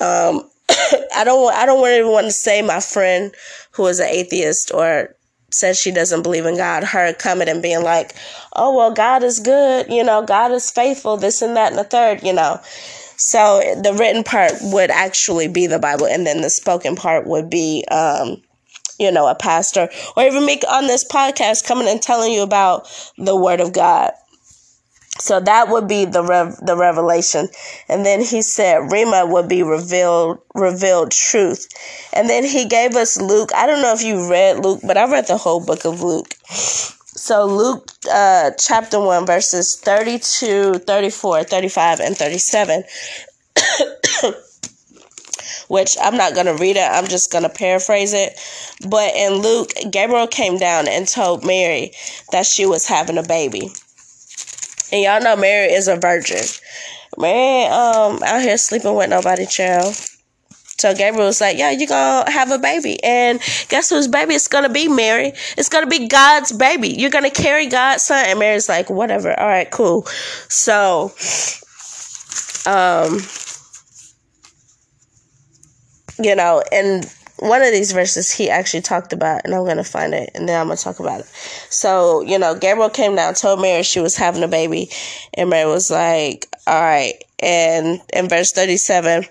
um, 0.00 0.50
I 1.14 1.22
don't 1.24 1.50
I 1.54 1.64
don't 1.64 1.80
want 1.80 2.26
to 2.26 2.32
say 2.32 2.60
my 2.60 2.80
friend 2.80 3.34
who 3.70 3.86
is 3.86 3.98
an 3.98 4.08
atheist 4.08 4.70
or 4.74 5.16
says 5.50 5.78
she 5.78 5.90
doesn't 5.90 6.22
believe 6.22 6.46
in 6.46 6.56
God, 6.56 6.84
her 6.84 7.12
coming 7.12 7.48
and 7.48 7.62
being 7.62 7.82
like, 7.82 8.14
"Oh 8.54 8.74
well, 8.76 8.92
God 8.92 9.22
is 9.22 9.40
good, 9.40 9.86
you 9.90 10.04
know, 10.04 10.22
God 10.22 10.52
is 10.52 10.70
faithful, 10.70 11.16
this 11.16 11.42
and 11.42 11.56
that 11.56 11.70
and 11.70 11.78
the 11.78 11.84
third, 11.84 12.22
you 12.22 12.32
know." 12.32 12.60
So 13.16 13.60
the 13.82 13.92
written 13.92 14.24
part 14.24 14.52
would 14.62 14.90
actually 14.90 15.48
be 15.48 15.66
the 15.66 15.78
Bible, 15.78 16.06
and 16.06 16.26
then 16.26 16.40
the 16.40 16.50
spoken 16.50 16.96
part 16.96 17.26
would 17.26 17.50
be, 17.50 17.84
um, 17.90 18.42
you 18.98 19.12
know, 19.12 19.26
a 19.26 19.34
pastor 19.34 19.90
or 20.16 20.24
even 20.24 20.46
me 20.46 20.60
on 20.68 20.86
this 20.86 21.04
podcast 21.04 21.66
coming 21.66 21.88
and 21.88 22.00
telling 22.00 22.32
you 22.32 22.42
about 22.42 22.88
the 23.18 23.36
Word 23.36 23.60
of 23.60 23.72
God. 23.72 24.12
So 25.20 25.38
that 25.38 25.68
would 25.68 25.86
be 25.86 26.06
the 26.06 26.22
rev- 26.22 26.56
the 26.62 26.76
revelation, 26.76 27.48
and 27.88 28.06
then 28.06 28.20
he 28.20 28.40
said 28.40 28.90
rhema 28.90 29.30
would 29.30 29.48
be 29.48 29.62
revealed 29.62 30.40
revealed 30.54 31.12
truth, 31.12 31.68
and 32.14 32.28
then 32.28 32.42
he 32.44 32.64
gave 32.64 32.96
us 32.96 33.20
Luke. 33.20 33.50
I 33.54 33.66
don't 33.66 33.82
know 33.82 33.92
if 33.92 34.02
you 34.02 34.30
read 34.30 34.64
Luke, 34.64 34.80
but 34.82 34.96
I 34.96 35.10
read 35.10 35.26
the 35.26 35.36
whole 35.36 35.64
book 35.64 35.84
of 35.84 36.02
Luke. 36.02 36.34
So 36.46 37.44
Luke 37.44 37.92
uh, 38.10 38.52
chapter 38.58 38.98
1 38.98 39.26
verses 39.26 39.78
32, 39.84 40.78
34, 40.86 41.44
35 41.44 42.00
and 42.00 42.16
37 42.16 42.84
which 45.68 45.96
I'm 46.02 46.16
not 46.16 46.34
going 46.34 46.46
to 46.46 46.56
read 46.56 46.76
it. 46.76 46.90
I'm 46.90 47.06
just 47.06 47.30
going 47.30 47.44
to 47.44 47.48
paraphrase 47.48 48.12
it. 48.12 48.38
But 48.88 49.14
in 49.14 49.34
Luke, 49.34 49.70
Gabriel 49.90 50.26
came 50.26 50.58
down 50.58 50.88
and 50.88 51.06
told 51.06 51.44
Mary 51.44 51.92
that 52.32 52.46
she 52.46 52.66
was 52.66 52.86
having 52.86 53.18
a 53.18 53.22
baby. 53.22 53.70
And 54.92 55.02
y'all 55.02 55.22
know 55.22 55.36
Mary 55.36 55.72
is 55.72 55.88
a 55.88 55.96
virgin. 55.96 56.44
Mary 57.18 57.66
um 57.66 58.22
out 58.22 58.42
here 58.42 58.56
sleeping 58.58 58.94
with 58.94 59.10
nobody, 59.10 59.46
child. 59.46 59.94
So 60.78 60.94
Gabriel 60.94 61.26
was 61.26 61.40
like, 61.40 61.58
Yeah, 61.58 61.70
you're 61.70 61.88
gonna 61.88 62.30
have 62.30 62.50
a 62.50 62.58
baby. 62.58 63.02
And 63.04 63.40
guess 63.68 63.90
whose 63.90 64.08
baby 64.08 64.34
it's 64.34 64.48
gonna 64.48 64.70
be, 64.70 64.88
Mary? 64.88 65.32
It's 65.58 65.68
gonna 65.68 65.86
be 65.86 66.08
God's 66.08 66.52
baby. 66.52 66.88
You're 66.88 67.10
gonna 67.10 67.30
carry 67.30 67.66
God's 67.66 68.04
son. 68.04 68.24
And 68.26 68.38
Mary's 68.38 68.68
like, 68.68 68.88
Whatever, 68.88 69.38
all 69.38 69.46
right, 69.46 69.70
cool. 69.70 70.06
So 70.48 71.12
um 72.66 73.20
you 76.22 76.34
know, 76.34 76.62
and 76.72 77.04
one 77.40 77.62
of 77.62 77.72
these 77.72 77.92
verses 77.92 78.30
he 78.30 78.48
actually 78.48 78.82
talked 78.82 79.12
about, 79.12 79.42
and 79.44 79.54
I'm 79.54 79.64
gonna 79.64 79.84
find 79.84 80.14
it, 80.14 80.30
and 80.34 80.48
then 80.48 80.60
I'm 80.60 80.68
gonna 80.68 80.76
talk 80.76 81.00
about 81.00 81.20
it. 81.20 81.26
So, 81.70 82.20
you 82.20 82.38
know, 82.38 82.54
Gabriel 82.54 82.90
came 82.90 83.16
down, 83.16 83.34
told 83.34 83.60
Mary 83.60 83.82
she 83.82 84.00
was 84.00 84.16
having 84.16 84.42
a 84.42 84.48
baby, 84.48 84.90
and 85.34 85.50
Mary 85.50 85.68
was 85.68 85.90
like, 85.90 86.46
"All 86.66 86.80
right." 86.80 87.14
And 87.38 88.00
in 88.12 88.28
verse 88.28 88.52
37, 88.52 89.26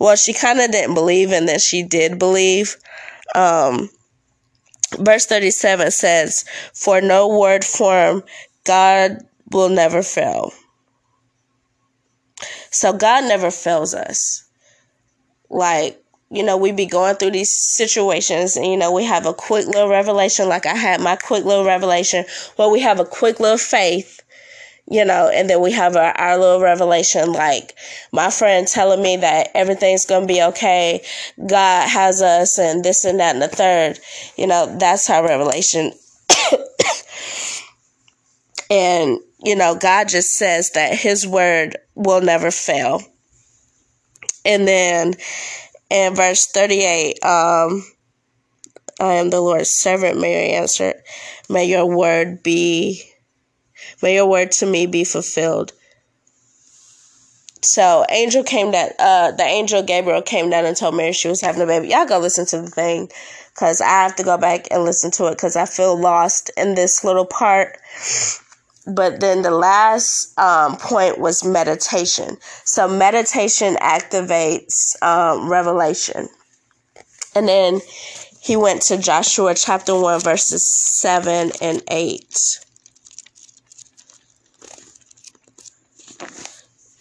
well, 0.00 0.16
she 0.16 0.32
kind 0.32 0.60
of 0.60 0.70
didn't 0.70 0.94
believe, 0.94 1.32
and 1.32 1.48
then 1.48 1.58
she 1.58 1.82
did 1.82 2.18
believe. 2.18 2.76
Um, 3.34 3.90
verse 4.98 5.26
37 5.26 5.90
says, 5.90 6.44
For 6.74 7.00
no 7.00 7.38
word 7.38 7.64
form, 7.64 8.22
God 8.64 9.18
will 9.50 9.68
never 9.68 10.02
fail. 10.02 10.52
So 12.70 12.92
God 12.92 13.24
never 13.24 13.50
fails 13.50 13.94
us. 13.94 14.44
Like, 15.48 16.02
you 16.30 16.42
know, 16.42 16.56
we 16.56 16.72
be 16.72 16.86
going 16.86 17.16
through 17.16 17.30
these 17.30 17.56
situations 17.56 18.56
and, 18.56 18.66
you 18.66 18.76
know, 18.76 18.92
we 18.92 19.04
have 19.04 19.26
a 19.26 19.34
quick 19.34 19.66
little 19.66 19.88
revelation, 19.88 20.48
like 20.48 20.66
I 20.66 20.74
had 20.74 21.00
my 21.00 21.16
quick 21.16 21.44
little 21.44 21.64
revelation, 21.64 22.24
where 22.56 22.68
we 22.68 22.80
have 22.80 22.98
a 22.98 23.04
quick 23.04 23.38
little 23.40 23.58
faith 23.58 24.22
you 24.88 25.04
know, 25.04 25.28
and 25.28 25.50
then 25.50 25.60
we 25.60 25.72
have 25.72 25.96
our, 25.96 26.12
our 26.16 26.38
little 26.38 26.60
revelation 26.60 27.32
like 27.32 27.74
my 28.12 28.30
friend 28.30 28.68
telling 28.68 29.02
me 29.02 29.16
that 29.16 29.48
everything's 29.54 30.06
going 30.06 30.26
to 30.26 30.32
be 30.32 30.42
okay. 30.42 31.04
God 31.44 31.88
has 31.88 32.22
us 32.22 32.58
and 32.58 32.84
this 32.84 33.04
and 33.04 33.18
that 33.18 33.34
and 33.34 33.42
the 33.42 33.48
third. 33.48 33.98
You 34.36 34.46
know, 34.46 34.76
that's 34.78 35.10
our 35.10 35.24
revelation. 35.24 35.92
and, 38.70 39.18
you 39.42 39.56
know, 39.56 39.74
God 39.74 40.08
just 40.08 40.34
says 40.34 40.70
that 40.72 40.94
his 40.94 41.26
word 41.26 41.76
will 41.96 42.20
never 42.20 42.52
fail. 42.52 43.02
And 44.44 44.68
then 44.68 45.14
in 45.90 46.14
verse 46.14 46.46
38, 46.46 47.24
um, 47.24 47.84
I 48.98 49.14
am 49.14 49.30
the 49.30 49.40
Lord's 49.40 49.70
servant, 49.70 50.20
Mary 50.20 50.52
answered. 50.52 50.96
May 51.48 51.66
your 51.66 51.86
word 51.86 52.42
be 52.42 53.02
May 54.02 54.14
your 54.14 54.26
word 54.26 54.52
to 54.52 54.66
me 54.66 54.86
be 54.86 55.04
fulfilled. 55.04 55.72
So 57.62 58.04
angel 58.10 58.44
came 58.44 58.70
down. 58.70 58.90
Uh, 58.98 59.32
the 59.32 59.42
angel 59.42 59.82
Gabriel 59.82 60.22
came 60.22 60.50
down 60.50 60.66
and 60.66 60.76
told 60.76 60.96
Mary 60.96 61.12
she 61.12 61.28
was 61.28 61.40
having 61.40 61.62
a 61.62 61.66
baby. 61.66 61.88
Y'all 61.88 62.06
go 62.06 62.18
listen 62.18 62.46
to 62.46 62.60
the 62.60 62.70
thing, 62.70 63.08
cause 63.54 63.80
I 63.80 63.88
have 63.88 64.16
to 64.16 64.22
go 64.22 64.38
back 64.38 64.68
and 64.70 64.84
listen 64.84 65.10
to 65.12 65.26
it, 65.26 65.38
cause 65.38 65.56
I 65.56 65.66
feel 65.66 65.98
lost 65.98 66.50
in 66.56 66.74
this 66.74 67.02
little 67.02 67.26
part. 67.26 67.78
But 68.86 69.20
then 69.20 69.42
the 69.42 69.50
last 69.50 70.38
um, 70.38 70.76
point 70.76 71.18
was 71.18 71.44
meditation. 71.44 72.36
So 72.64 72.86
meditation 72.86 73.74
activates 73.76 75.00
um, 75.02 75.50
revelation, 75.50 76.28
and 77.34 77.48
then 77.48 77.80
he 78.40 78.56
went 78.56 78.82
to 78.82 78.96
Joshua 78.96 79.54
chapter 79.54 79.98
one 79.98 80.20
verses 80.20 80.64
seven 80.64 81.50
and 81.60 81.82
eight. 81.90 82.60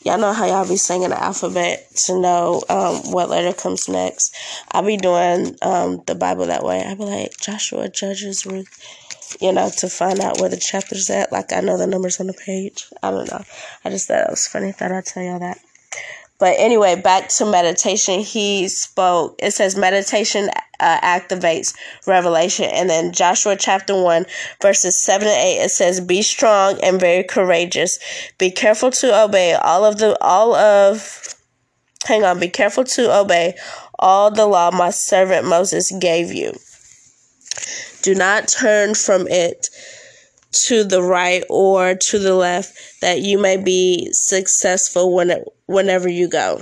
y'all 0.05 0.19
know 0.19 0.33
how 0.33 0.45
y'all 0.45 0.67
be 0.67 0.77
singing 0.77 1.09
the 1.09 1.21
alphabet 1.21 1.87
to 1.95 2.19
know 2.19 2.61
um, 2.69 3.11
what 3.11 3.29
letter 3.29 3.51
comes 3.53 3.89
next. 3.89 4.35
I'll 4.71 4.85
be 4.85 4.97
doing 4.97 5.57
um, 5.63 6.03
the 6.05 6.13
Bible 6.13 6.45
that 6.45 6.63
way. 6.63 6.83
I'll 6.83 6.95
be 6.95 7.03
like 7.03 7.37
Joshua, 7.41 7.89
Judges, 7.89 8.45
Ruth, 8.45 8.69
you 9.41 9.51
know, 9.51 9.69
to 9.77 9.89
find 9.89 10.19
out 10.19 10.39
where 10.39 10.49
the 10.49 10.57
chapter's 10.57 11.09
at. 11.09 11.31
Like 11.31 11.53
I 11.53 11.61
know 11.61 11.77
the 11.77 11.87
numbers 11.87 12.19
on 12.19 12.27
the 12.27 12.33
page. 12.33 12.87
I 13.03 13.11
don't 13.11 13.29
know. 13.29 13.43
I 13.83 13.89
just 13.89 14.07
thought 14.07 14.21
it 14.21 14.29
was 14.29 14.47
funny. 14.47 14.71
Thought 14.71 14.91
I'd 14.91 15.05
tell 15.05 15.23
y'all 15.23 15.39
that. 15.39 15.59
But 16.37 16.55
anyway, 16.57 16.99
back 16.99 17.29
to 17.29 17.45
meditation. 17.45 18.19
He 18.19 18.67
spoke. 18.67 19.39
It 19.41 19.51
says 19.51 19.77
meditation 19.77 20.49
uh, 20.79 20.99
activates 20.99 21.73
revelation, 22.05 22.65
and 22.65 22.89
then 22.89 23.13
Joshua 23.13 23.55
chapter 23.55 24.01
one 24.01 24.25
verses 24.61 25.01
seven 25.01 25.29
and 25.29 25.37
eight. 25.37 25.63
It 25.63 25.71
says, 25.71 26.01
"Be 26.01 26.21
strong 26.21 26.77
and 26.83 26.99
very 26.99 27.23
courageous. 27.23 27.99
Be 28.37 28.51
careful 28.51 28.91
to 28.91 29.23
obey 29.23 29.53
all 29.53 29.85
of 29.85 29.97
the 29.97 30.17
all 30.21 30.53
of." 30.53 31.35
Hang 32.05 32.23
on. 32.23 32.39
Be 32.39 32.49
careful 32.49 32.83
to 32.83 33.17
obey 33.17 33.55
all 33.97 34.29
the 34.29 34.45
law 34.45 34.71
my 34.71 34.89
servant 34.89 35.47
Moses 35.47 35.91
gave 35.99 36.33
you. 36.33 36.51
Do 38.05 38.13
not 38.13 38.47
turn 38.47 38.93
from 38.93 39.27
it 39.27 39.71
to 40.67 40.83
the 40.83 41.01
right 41.01 41.43
or 41.49 41.95
to 41.95 42.19
the 42.19 42.35
left 42.35 43.01
that 43.01 43.21
you 43.21 43.39
may 43.39 43.57
be 43.57 44.09
successful 44.11 45.11
when 45.11 45.31
it, 45.31 45.43
whenever 45.65 46.07
you 46.07 46.29
go. 46.29 46.61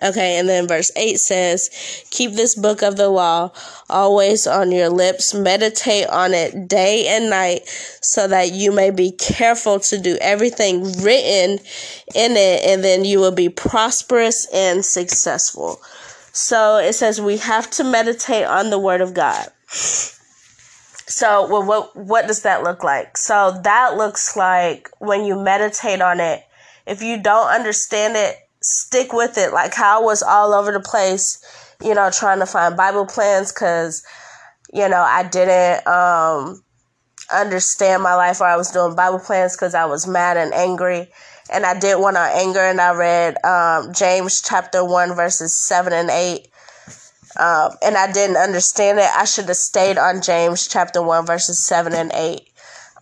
Okay, 0.00 0.38
and 0.38 0.48
then 0.48 0.68
verse 0.68 0.92
8 0.94 1.18
says, 1.18 2.04
Keep 2.12 2.34
this 2.34 2.54
book 2.54 2.82
of 2.82 2.96
the 2.96 3.08
law 3.08 3.50
always 3.90 4.46
on 4.46 4.70
your 4.70 4.90
lips, 4.90 5.34
meditate 5.34 6.06
on 6.06 6.32
it 6.32 6.68
day 6.68 7.08
and 7.08 7.28
night, 7.28 7.66
so 8.00 8.28
that 8.28 8.52
you 8.52 8.70
may 8.70 8.90
be 8.90 9.10
careful 9.10 9.80
to 9.80 9.98
do 9.98 10.16
everything 10.20 10.84
written 11.02 11.58
in 12.14 12.36
it, 12.36 12.64
and 12.64 12.84
then 12.84 13.04
you 13.04 13.18
will 13.18 13.34
be 13.34 13.48
prosperous 13.48 14.46
and 14.54 14.84
successful. 14.84 15.80
So 16.34 16.78
it 16.78 16.94
says 16.94 17.20
we 17.20 17.36
have 17.36 17.70
to 17.70 17.84
meditate 17.84 18.44
on 18.44 18.70
the 18.70 18.78
Word 18.78 19.00
of 19.00 19.14
God. 19.14 19.46
So, 19.68 21.46
well, 21.48 21.64
what 21.64 21.94
what 21.94 22.26
does 22.26 22.42
that 22.42 22.64
look 22.64 22.82
like? 22.82 23.16
So 23.16 23.60
that 23.62 23.96
looks 23.96 24.36
like 24.36 24.90
when 24.98 25.24
you 25.24 25.40
meditate 25.40 26.02
on 26.02 26.18
it. 26.18 26.42
If 26.88 27.02
you 27.02 27.22
don't 27.22 27.46
understand 27.46 28.16
it, 28.16 28.36
stick 28.60 29.12
with 29.12 29.38
it. 29.38 29.52
Like 29.52 29.74
how 29.74 30.00
I 30.00 30.04
was 30.04 30.24
all 30.24 30.52
over 30.54 30.72
the 30.72 30.80
place, 30.80 31.38
you 31.80 31.94
know, 31.94 32.10
trying 32.10 32.40
to 32.40 32.46
find 32.46 32.76
Bible 32.76 33.06
plans 33.06 33.52
because, 33.52 34.02
you 34.72 34.88
know, 34.88 35.02
I 35.02 35.22
didn't 35.22 35.86
um, 35.86 36.64
understand 37.32 38.02
my 38.02 38.16
life 38.16 38.40
or 38.40 38.48
I 38.48 38.56
was 38.56 38.72
doing 38.72 38.96
Bible 38.96 39.20
plans 39.20 39.54
because 39.54 39.76
I 39.76 39.84
was 39.84 40.08
mad 40.08 40.36
and 40.36 40.52
angry. 40.52 41.12
And 41.50 41.66
I 41.66 41.78
did 41.78 41.96
one 41.96 42.16
on 42.16 42.30
anger, 42.32 42.60
and 42.60 42.80
I 42.80 42.94
read 42.94 43.44
um, 43.44 43.92
James 43.92 44.40
chapter 44.40 44.84
1, 44.84 45.14
verses 45.14 45.60
7 45.60 45.92
and 45.92 46.10
8 46.10 46.48
um, 47.36 47.72
and 47.82 47.96
I 47.96 48.12
didn't 48.12 48.36
understand 48.36 48.98
it. 48.98 49.08
I 49.12 49.24
should 49.24 49.46
have 49.46 49.56
stayed 49.56 49.98
on 49.98 50.22
James 50.22 50.68
chapter 50.68 51.02
1, 51.02 51.26
verses 51.26 51.64
7 51.64 51.92
and 51.92 52.12
8 52.14 52.48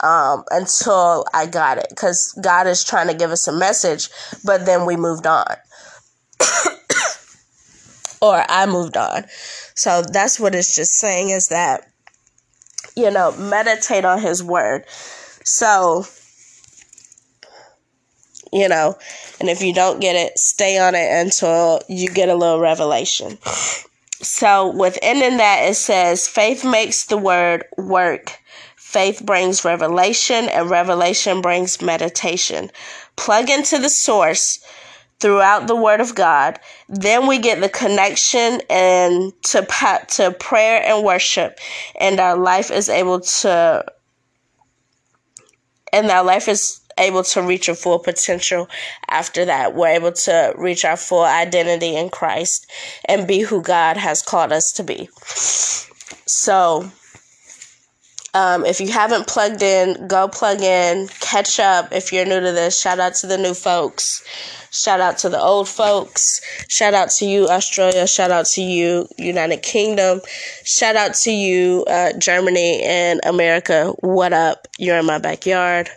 um, 0.02 0.44
until 0.50 1.26
I 1.34 1.46
got 1.46 1.78
it 1.78 1.86
because 1.90 2.36
God 2.42 2.66
is 2.66 2.82
trying 2.82 3.08
to 3.08 3.14
give 3.14 3.30
us 3.30 3.46
a 3.46 3.52
message, 3.52 4.08
but 4.44 4.64
then 4.64 4.86
we 4.86 4.96
moved 4.96 5.26
on. 5.26 5.54
or 8.22 8.42
I 8.48 8.66
moved 8.66 8.96
on. 8.96 9.24
So 9.74 10.02
that's 10.02 10.40
what 10.40 10.54
it's 10.54 10.74
just 10.74 10.92
saying 10.92 11.28
is 11.28 11.48
that, 11.48 11.88
you 12.96 13.10
know, 13.10 13.36
meditate 13.36 14.06
on 14.06 14.20
his 14.20 14.42
word. 14.42 14.84
So, 15.44 16.06
you 18.52 18.68
know, 18.68 18.96
and 19.40 19.48
if 19.48 19.62
you 19.62 19.72
don't 19.72 20.00
get 20.00 20.14
it, 20.14 20.38
stay 20.38 20.78
on 20.78 20.94
it 20.94 21.10
until 21.10 21.80
you 21.88 22.08
get 22.08 22.28
a 22.28 22.34
little 22.34 22.60
revelation. 22.60 23.38
So 24.22 24.70
within 24.76 25.36
that, 25.38 25.62
it 25.68 25.74
says, 25.74 26.28
faith 26.28 26.64
makes 26.64 27.06
the 27.06 27.18
word 27.18 27.64
work. 27.76 28.38
Faith 28.76 29.24
brings 29.24 29.64
revelation, 29.64 30.50
and 30.50 30.68
revelation 30.68 31.40
brings 31.40 31.80
meditation. 31.80 32.70
Plug 33.16 33.48
into 33.48 33.78
the 33.78 33.88
source 33.88 34.62
throughout 35.18 35.66
the 35.66 35.74
Word 35.76 36.00
of 36.00 36.14
God. 36.14 36.60
Then 36.90 37.26
we 37.26 37.38
get 37.38 37.62
the 37.62 37.70
connection 37.70 38.60
and 38.68 39.32
to 39.44 39.66
to 40.08 40.32
prayer 40.32 40.82
and 40.84 41.02
worship, 41.06 41.58
and 41.98 42.20
our 42.20 42.36
life 42.36 42.70
is 42.70 42.90
able 42.90 43.20
to, 43.20 43.82
and 45.90 46.10
our 46.10 46.24
life 46.24 46.46
is 46.46 46.81
able 46.98 47.22
to 47.24 47.42
reach 47.42 47.68
a 47.68 47.74
full 47.74 47.98
potential 47.98 48.68
after 49.08 49.44
that. 49.44 49.74
We're 49.74 49.88
able 49.88 50.12
to 50.12 50.54
reach 50.56 50.84
our 50.84 50.96
full 50.96 51.24
identity 51.24 51.96
in 51.96 52.10
Christ 52.10 52.70
and 53.06 53.26
be 53.26 53.40
who 53.40 53.62
God 53.62 53.96
has 53.96 54.22
called 54.22 54.52
us 54.52 54.72
to 54.72 54.84
be. 54.84 55.08
So, 56.26 56.90
um, 58.34 58.64
if 58.64 58.80
you 58.80 58.90
haven't 58.90 59.26
plugged 59.26 59.62
in, 59.62 60.06
go 60.06 60.26
plug 60.26 60.62
in, 60.62 61.08
catch 61.20 61.60
up. 61.60 61.92
If 61.92 62.12
you're 62.12 62.24
new 62.24 62.40
to 62.40 62.52
this, 62.52 62.80
shout 62.80 62.98
out 62.98 63.14
to 63.16 63.26
the 63.26 63.36
new 63.36 63.52
folks. 63.52 64.24
Shout 64.70 65.00
out 65.00 65.18
to 65.18 65.28
the 65.28 65.38
old 65.38 65.68
folks. 65.68 66.40
Shout 66.68 66.94
out 66.94 67.10
to 67.10 67.26
you, 67.26 67.46
Australia. 67.48 68.06
Shout 68.06 68.30
out 68.30 68.46
to 68.46 68.62
you, 68.62 69.06
United 69.18 69.62
Kingdom. 69.62 70.22
Shout 70.64 70.96
out 70.96 71.12
to 71.16 71.30
you, 71.30 71.84
uh, 71.88 72.14
Germany 72.18 72.82
and 72.82 73.20
America. 73.24 73.92
What 74.00 74.32
up? 74.32 74.66
You're 74.78 74.96
in 74.96 75.04
my 75.04 75.18
backyard 75.18 75.90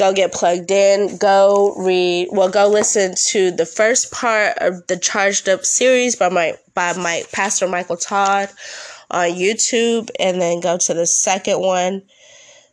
go 0.00 0.14
get 0.14 0.32
plugged 0.32 0.70
in, 0.70 1.18
go 1.18 1.74
read, 1.76 2.28
well, 2.32 2.48
go 2.48 2.66
listen 2.68 3.14
to 3.28 3.50
the 3.50 3.66
first 3.66 4.10
part 4.10 4.56
of 4.58 4.86
the 4.86 4.96
Charged 4.96 5.46
Up 5.46 5.64
series 5.64 6.16
by 6.16 6.30
my 6.30 6.54
by 6.74 6.94
my 6.94 7.22
Pastor 7.32 7.68
Michael 7.68 7.98
Todd 7.98 8.48
on 9.10 9.28
YouTube, 9.28 10.08
and 10.18 10.40
then 10.40 10.60
go 10.60 10.78
to 10.78 10.94
the 10.94 11.06
second 11.06 11.60
one. 11.60 12.02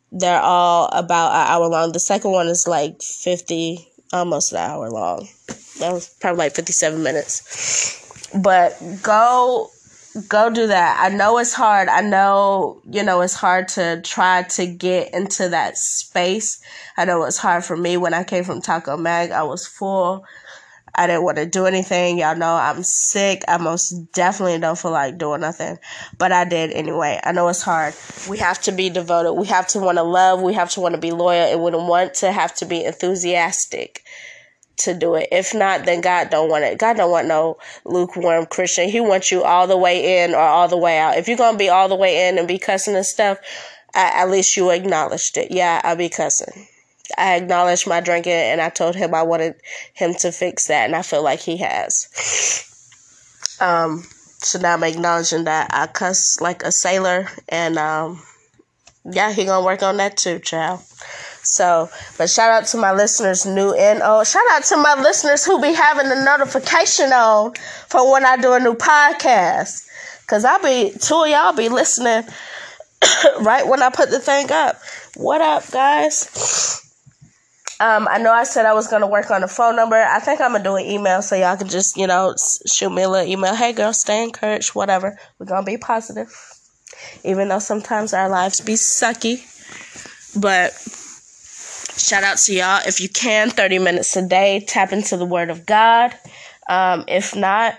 They're 0.10 0.40
all 0.40 0.88
about 0.94 1.32
an 1.32 1.52
hour 1.52 1.68
long. 1.68 1.92
The 1.92 2.00
second 2.00 2.32
one 2.32 2.48
is 2.48 2.66
like 2.66 3.02
fifty, 3.02 3.86
almost 4.14 4.54
an 4.54 4.60
hour 4.60 4.90
long. 4.90 5.28
That 5.80 5.92
was 5.92 6.08
probably 6.22 6.46
like 6.46 6.56
fifty-seven 6.56 7.04
minutes. 7.04 8.32
But 8.42 8.82
go 9.04 9.70
go 10.28 10.50
do 10.50 10.68
that. 10.68 10.98
I 11.00 11.16
know 11.16 11.38
it's 11.38 11.54
hard. 11.54 11.88
I 11.88 12.02
know, 12.02 12.82
you 12.90 13.04
know, 13.04 13.22
it's 13.22 13.34
hard 13.34 13.68
to 13.70 14.02
try 14.02 14.44
to 14.44 14.66
get 14.66 15.14
into 15.14 15.50
that 15.50 15.78
space. 15.78 16.62
I 16.98 17.06
know 17.06 17.24
it's 17.24 17.38
hard 17.38 17.64
for 17.64 17.78
me 17.78 17.98
when 17.98 18.14
I 18.14 18.24
came 18.24 18.44
from 18.44 18.62
Taco 18.62 18.98
Mac. 18.98 19.32
I 19.32 19.44
was 19.44 19.68
full. 19.68 20.26
I 20.96 21.06
didn't 21.06 21.24
want 21.24 21.38
to 21.38 21.46
do 21.46 21.66
anything. 21.66 22.18
Y'all 22.18 22.36
know 22.36 22.56
I'm 22.56 22.82
sick. 22.82 23.44
I 23.48 23.58
most 23.58 23.92
definitely 24.14 24.58
don't 24.60 24.78
feel 24.78 24.92
like 24.92 25.20
doing 25.20 25.42
nothing. 25.42 25.78
But 26.18 26.32
I 26.32 26.44
did 26.44 26.72
anyway. 26.72 27.20
I 27.24 27.34
know 27.34 27.48
it's 27.50 27.62
hard. 27.62 27.94
We 28.28 28.40
have 28.40 28.60
to 28.64 28.72
be 28.72 28.90
devoted. 28.90 29.34
We 29.34 29.46
have 29.48 29.68
to 29.68 29.80
want 29.80 30.00
to 30.00 30.04
love. 30.04 30.42
We 30.42 30.54
have 30.54 30.72
to 30.72 30.80
want 30.80 30.96
to 30.96 31.02
be 31.02 31.12
loyal. 31.12 31.52
And 31.52 31.62
we 31.62 31.72
want 31.72 32.16
to 32.16 32.32
have 32.32 32.56
to 32.56 32.66
be 32.66 32.84
enthusiastic 32.84 34.04
to 34.78 34.94
do 34.94 35.16
it. 35.16 35.28
If 35.32 35.54
not, 35.54 35.86
then 35.86 36.02
God 36.02 36.30
don't 36.30 36.50
want 36.50 36.64
it. 36.64 36.78
God 36.78 36.98
don't 36.98 37.12
want 37.12 37.28
no 37.28 37.58
lukewarm 37.86 38.46
Christian. 38.46 38.90
He 38.90 39.00
wants 39.00 39.32
you 39.32 39.44
all 39.44 39.68
the 39.68 39.78
way 39.78 40.24
in 40.24 40.34
or 40.34 40.40
all 40.40 40.68
the 40.68 40.78
way 40.78 41.00
out. 41.00 41.18
If 41.18 41.28
you're 41.28 41.38
gonna 41.38 41.58
be 41.58 41.70
all 41.70 41.90
the 41.90 41.96
way 41.96 42.28
in 42.28 42.38
and 42.38 42.48
be 42.48 42.60
cussing 42.60 42.96
and 42.96 43.06
stuff, 43.06 43.40
at 43.94 44.30
least 44.30 44.56
you 44.56 44.70
acknowledged 44.70 45.38
it. 45.38 45.52
Yeah, 45.52 45.82
I 45.84 45.96
be 45.96 46.10
cussing. 46.10 46.68
I 47.18 47.36
acknowledged 47.36 47.88
my 47.88 48.02
drinking 48.02 48.34
and 48.34 48.62
I 48.62 48.70
told 48.70 48.96
him 48.96 49.16
I 49.16 49.24
wanted 49.24 49.56
him 49.94 50.14
to 50.16 50.32
fix 50.32 50.68
that, 50.68 50.86
and 50.86 50.96
I 50.96 51.02
feel 51.02 51.24
like 51.24 51.40
he 51.40 51.58
has. 51.58 52.64
Um, 53.60 54.04
so 54.40 54.60
now 54.60 54.76
I'm 54.76 54.84
acknowledging 54.84 55.46
that 55.46 55.72
I 55.74 55.88
cuss 55.88 56.40
like 56.40 56.62
a 56.62 56.72
sailor, 56.72 57.28
and 57.50 57.78
um, 57.80 58.22
yeah, 59.04 59.32
he 59.32 59.46
gonna 59.46 59.66
work 59.66 59.82
on 59.82 59.98
that 59.98 60.16
too, 60.18 60.38
child. 60.40 60.82
So, 61.48 61.90
but 62.18 62.30
shout 62.30 62.52
out 62.52 62.68
to 62.68 62.78
my 62.78 62.92
listeners, 62.92 63.46
new 63.46 63.74
and 63.74 64.04
old. 64.04 64.28
Shout 64.28 64.44
out 64.52 64.66
to 64.66 64.78
my 64.78 65.02
listeners 65.02 65.46
who 65.46 65.62
be 65.62 65.72
having 65.72 66.10
the 66.10 66.22
notification 66.24 67.14
on 67.14 67.54
for 67.88 68.12
when 68.12 68.26
I 68.26 68.36
do 68.36 68.52
a 68.54 68.60
new 68.60 68.74
podcast. 68.74 69.88
Cause 70.28 70.44
I 70.44 70.58
be 70.58 70.92
two 71.00 71.24
of 71.24 71.30
y'all 71.30 71.54
be 71.54 71.70
listening 71.70 72.24
right 73.42 73.66
when 73.66 73.82
I 73.82 73.90
put 73.90 74.10
the 74.10 74.20
thing 74.20 74.52
up. 74.52 74.76
What 75.16 75.40
up, 75.40 75.72
guys? 75.72 76.84
Um, 77.80 78.10
I 78.12 78.18
know 78.18 78.34
I 78.34 78.44
said 78.44 78.66
I 78.66 78.74
was 78.74 78.90
gonna 78.90 79.08
work 79.08 79.32
on 79.32 79.42
a 79.42 79.48
phone 79.48 79.78
number. 79.78 79.96
I 79.96 80.20
think 80.20 80.42
I'm 80.42 80.52
gonna 80.52 80.66
do 80.66 80.76
an 80.76 80.86
email 80.86 81.22
so 81.22 81.38
y'all 81.38 81.56
can 81.56 81.70
just, 81.70 81.96
you 81.96 82.08
know, 82.08 82.36
shoot 82.70 82.90
me 82.90 83.04
a 83.04 83.10
little 83.10 83.32
email. 83.32 83.56
Hey, 83.56 83.72
girl, 83.72 83.94
stay 83.94 84.22
encouraged. 84.22 84.76
Whatever. 84.76 85.18
We're 85.40 85.46
gonna 85.46 85.66
be 85.66 85.78
positive, 85.78 86.30
even 87.24 87.48
though 87.48 87.60
sometimes 87.60 88.14
our 88.14 88.28
lives 88.28 88.60
be 88.60 88.74
sucky. 88.74 89.46
But 90.38 90.74
Shout 91.98 92.24
out 92.24 92.38
to 92.38 92.54
y'all. 92.54 92.82
If 92.86 93.02
you 93.02 93.10
can, 93.10 93.50
30 93.50 93.80
minutes 93.80 94.16
a 94.16 94.28
day, 94.28 94.64
tap 94.68 94.94
into 94.94 95.18
the 95.18 95.26
Word 95.26 95.50
of 95.50 95.66
God. 95.66 96.14
Um, 96.70 97.06
if 97.08 97.36
not, 97.36 97.74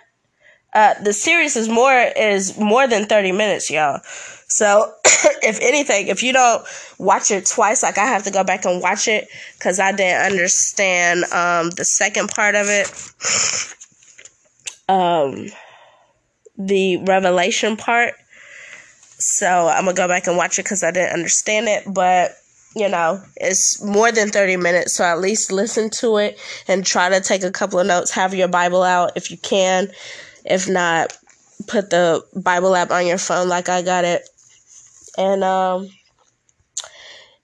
uh, 0.75 0.95
the 1.03 1.13
series 1.13 1.57
is 1.57 1.69
more 1.69 1.93
is 2.17 2.59
more 2.59 2.89
than 2.89 3.07
30 3.07 3.33
minutes, 3.33 3.71
y'all. 3.71 4.01
So, 4.49 4.93
if 5.05 5.61
anything, 5.61 6.09
if 6.09 6.23
you 6.23 6.33
don't 6.33 6.67
watch 6.99 7.31
it 7.31 7.47
twice, 7.47 7.83
like 7.83 7.97
I 7.97 8.07
have 8.07 8.25
to 8.25 8.31
go 8.31 8.43
back 8.43 8.65
and 8.65 8.83
watch 8.83 9.07
it 9.07 9.29
because 9.57 9.79
I 9.79 9.93
didn't 9.93 10.33
understand 10.33 11.25
um, 11.33 11.71
the 11.71 11.85
second 11.85 12.29
part 12.31 12.55
of 12.57 12.67
it. 12.69 12.89
Um, 14.89 15.47
the 16.57 16.97
revelation 17.05 17.77
part. 17.77 18.15
So, 19.21 19.69
I'm 19.69 19.87
to 19.87 19.93
go 19.93 20.09
back 20.09 20.27
and 20.27 20.37
watch 20.37 20.59
it 20.59 20.65
because 20.65 20.83
I 20.83 20.91
didn't 20.91 21.13
understand 21.13 21.69
it. 21.69 21.85
But 21.87 22.33
you 22.77 22.89
know, 22.89 23.23
it's 23.37 23.83
more 23.83 24.13
than 24.13 24.31
30 24.31 24.57
minutes, 24.57 24.95
so 24.95 25.05
at 25.05 25.21
least 25.21 25.51
listen 25.51 25.91
to 25.91 26.19
it 26.19 26.39
and 26.67 26.85
try 26.85 27.09
to 27.09 27.21
take 27.21 27.43
a 27.43 27.51
couple 27.51 27.79
of 27.79 27.87
notes. 27.87 28.11
Have 28.11 28.35
your 28.35 28.49
Bible 28.49 28.83
out 28.83 29.13
if 29.17 29.31
you 29.31 29.39
can. 29.39 29.89
If 30.45 30.69
not, 30.69 31.17
put 31.67 31.91
the 31.91 32.25
Bible 32.37 32.77
app 32.77 32.91
on 32.91 33.07
your 33.07 33.19
phone 33.19 33.49
like 33.49 33.69
I 33.69 33.83
got 33.83 34.05
it. 34.05 34.29
And, 35.17 35.43
um, 35.43 35.89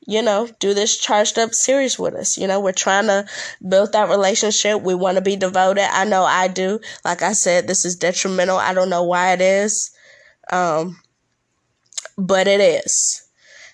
you 0.06 0.20
know, 0.20 0.48
do 0.60 0.74
this 0.74 0.98
charged 0.98 1.38
up 1.38 1.54
series 1.54 1.98
with 1.98 2.14
us. 2.14 2.37
You 2.37 2.46
know, 2.46 2.60
we're 2.60 2.72
trying 2.72 3.06
to 3.06 3.26
build 3.66 3.92
that 3.92 4.10
relationship. 4.10 4.82
We 4.82 4.94
want 4.94 5.16
to 5.16 5.22
be 5.22 5.37
devoted. 5.37 5.88
I 5.90 6.04
know 6.04 6.24
I 6.24 6.48
do. 6.48 6.78
Like 7.04 7.22
I 7.22 7.32
said, 7.32 7.66
this 7.66 7.87
is 7.87 7.96
detrimental. 7.96 8.58
I 8.58 8.74
don't 8.74 8.90
know 8.90 9.02
why 9.02 9.32
it 9.32 9.40
is. 9.40 9.90
Um, 10.52 11.00
but 12.18 12.46
it 12.46 12.60
is 12.60 13.23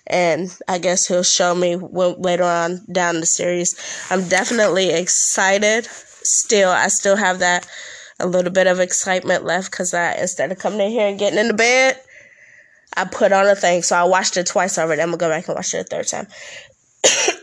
and 0.07 0.55
I 0.67 0.77
guess 0.77 1.07
he'll 1.07 1.23
show 1.23 1.53
me 1.55 1.75
later 1.75 2.43
on 2.43 2.81
down 2.91 3.19
the 3.19 3.25
series. 3.25 3.75
I'm 4.09 4.27
definitely 4.27 4.89
excited. 4.89 5.85
Still, 5.85 6.69
I 6.69 6.87
still 6.87 7.15
have 7.15 7.39
that 7.39 7.67
a 8.19 8.27
little 8.27 8.51
bit 8.51 8.67
of 8.67 8.79
excitement 8.79 9.43
left 9.43 9.71
because 9.71 9.93
I 9.93 10.13
instead 10.15 10.51
of 10.51 10.59
coming 10.59 10.81
in 10.81 10.91
here 10.91 11.07
and 11.07 11.19
getting 11.19 11.39
in 11.39 11.47
the 11.47 11.53
bed, 11.53 11.99
I 12.95 13.05
put 13.05 13.31
on 13.31 13.47
a 13.47 13.55
thing. 13.55 13.81
So 13.83 13.95
I 13.95 14.03
watched 14.03 14.37
it 14.37 14.47
twice 14.47 14.77
already. 14.77 15.01
I'm 15.01 15.09
gonna 15.09 15.17
go 15.17 15.29
back 15.29 15.47
and 15.47 15.55
watch 15.55 15.73
it 15.73 15.79
a 15.79 15.83
third 15.83 16.07
time. 16.07 16.27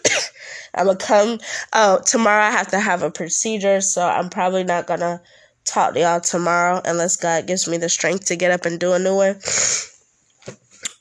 I'm 0.75 0.87
gonna 0.87 0.99
come. 0.99 1.41
Oh, 1.73 2.01
tomorrow 2.05 2.43
I 2.45 2.51
have 2.51 2.69
to 2.69 2.81
have 2.81 3.03
a 3.03 3.11
procedure, 3.11 3.81
so 3.81 4.07
I'm 4.07 4.29
probably 4.29 4.65
not 4.65 4.87
gonna 4.87 5.21
talk 5.65 5.95
to 5.95 6.01
y'all 6.01 6.21
tomorrow 6.21 6.81
unless 6.85 7.17
God 7.17 7.47
gives 7.47 7.69
me 7.69 7.77
the 7.77 7.89
strength 7.89 8.27
to 8.27 8.37
get 8.37 8.51
up 8.51 8.65
and 8.65 8.79
do 8.79 8.93
a 8.93 8.99
new 8.99 9.17
one 9.17 9.39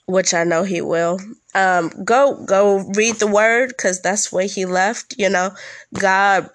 which 0.07 0.33
I 0.33 0.43
know 0.43 0.63
he 0.63 0.81
will. 0.81 1.19
Um, 1.53 1.91
go 2.03 2.43
go 2.45 2.79
read 2.95 3.15
the 3.15 3.27
word 3.27 3.69
because 3.69 4.01
that's 4.01 4.31
where 4.31 4.47
he 4.47 4.65
left. 4.65 5.15
You 5.17 5.29
know, 5.29 5.51
God 5.93 6.49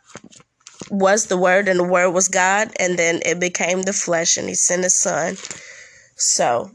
was 0.91 1.27
the 1.27 1.37
word 1.37 1.69
and 1.69 1.79
the 1.79 1.85
word 1.85 2.11
was 2.11 2.29
God, 2.29 2.71
and 2.81 2.99
then 2.99 3.21
it 3.25 3.39
became 3.39 3.83
the 3.83 3.93
flesh, 3.93 4.37
and 4.37 4.49
he 4.49 4.55
sent 4.55 4.83
his 4.83 4.99
son. 4.99 5.37
So, 6.17 6.71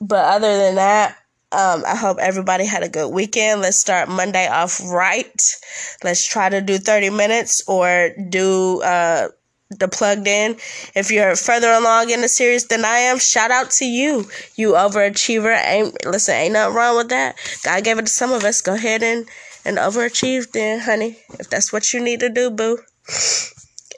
but 0.00 0.24
other 0.24 0.56
than 0.58 0.76
that, 0.76 1.16
um, 1.52 1.82
I 1.86 1.96
hope 1.96 2.18
everybody 2.20 2.64
had 2.64 2.84
a 2.84 2.88
good 2.88 3.08
weekend. 3.08 3.60
Let's 3.60 3.80
start 3.80 4.08
Monday 4.08 4.46
off 4.46 4.80
right. 4.84 5.42
Let's 6.04 6.24
try 6.26 6.48
to 6.48 6.60
do 6.60 6.78
30 6.78 7.10
minutes 7.10 7.64
or 7.66 8.10
do 8.28 8.82
uh, 8.82 9.28
the 9.70 9.88
plugged 9.88 10.26
in. 10.26 10.56
If 10.94 11.10
you're 11.10 11.36
further 11.36 11.70
along 11.72 12.10
in 12.10 12.20
the 12.20 12.28
series 12.28 12.66
than 12.66 12.84
I 12.84 12.98
am, 12.98 13.18
shout 13.18 13.50
out 13.50 13.70
to 13.72 13.84
you, 13.84 14.28
you 14.56 14.72
overachiever. 14.72 15.56
Ain't 15.64 16.04
listen, 16.04 16.34
ain't 16.34 16.52
nothing 16.54 16.74
wrong 16.74 16.96
with 16.96 17.08
that. 17.10 17.36
God 17.64 17.84
gave 17.84 17.98
it 17.98 18.06
to 18.06 18.12
some 18.12 18.32
of 18.32 18.44
us. 18.44 18.60
Go 18.60 18.74
ahead 18.74 19.02
and 19.02 19.26
and 19.64 19.76
overachieve, 19.76 20.52
then, 20.52 20.80
honey. 20.80 21.18
If 21.38 21.50
that's 21.50 21.72
what 21.72 21.92
you 21.92 22.02
need 22.02 22.20
to 22.20 22.30
do, 22.30 22.50
boo. 22.50 22.78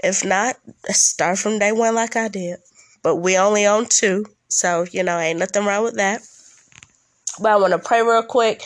If 0.03 0.25
not, 0.25 0.57
start 0.89 1.39
from 1.39 1.59
day 1.59 1.73
one 1.73 1.95
like 1.95 2.17
I 2.17 2.29
did. 2.29 2.59
But 3.03 3.17
we 3.17 3.39
only 3.39 3.67
own 3.67 3.87
two, 3.89 4.27
so 4.49 4.85
you 4.91 5.03
know, 5.03 5.19
ain't 5.19 5.39
nothing 5.39 5.65
wrong 5.65 5.85
with 5.85 5.97
that. 5.97 6.23
But 7.41 7.53
I 7.53 7.57
want 7.57 7.73
to 7.73 7.79
pray 7.79 8.03
real 8.03 8.23
quick 8.23 8.63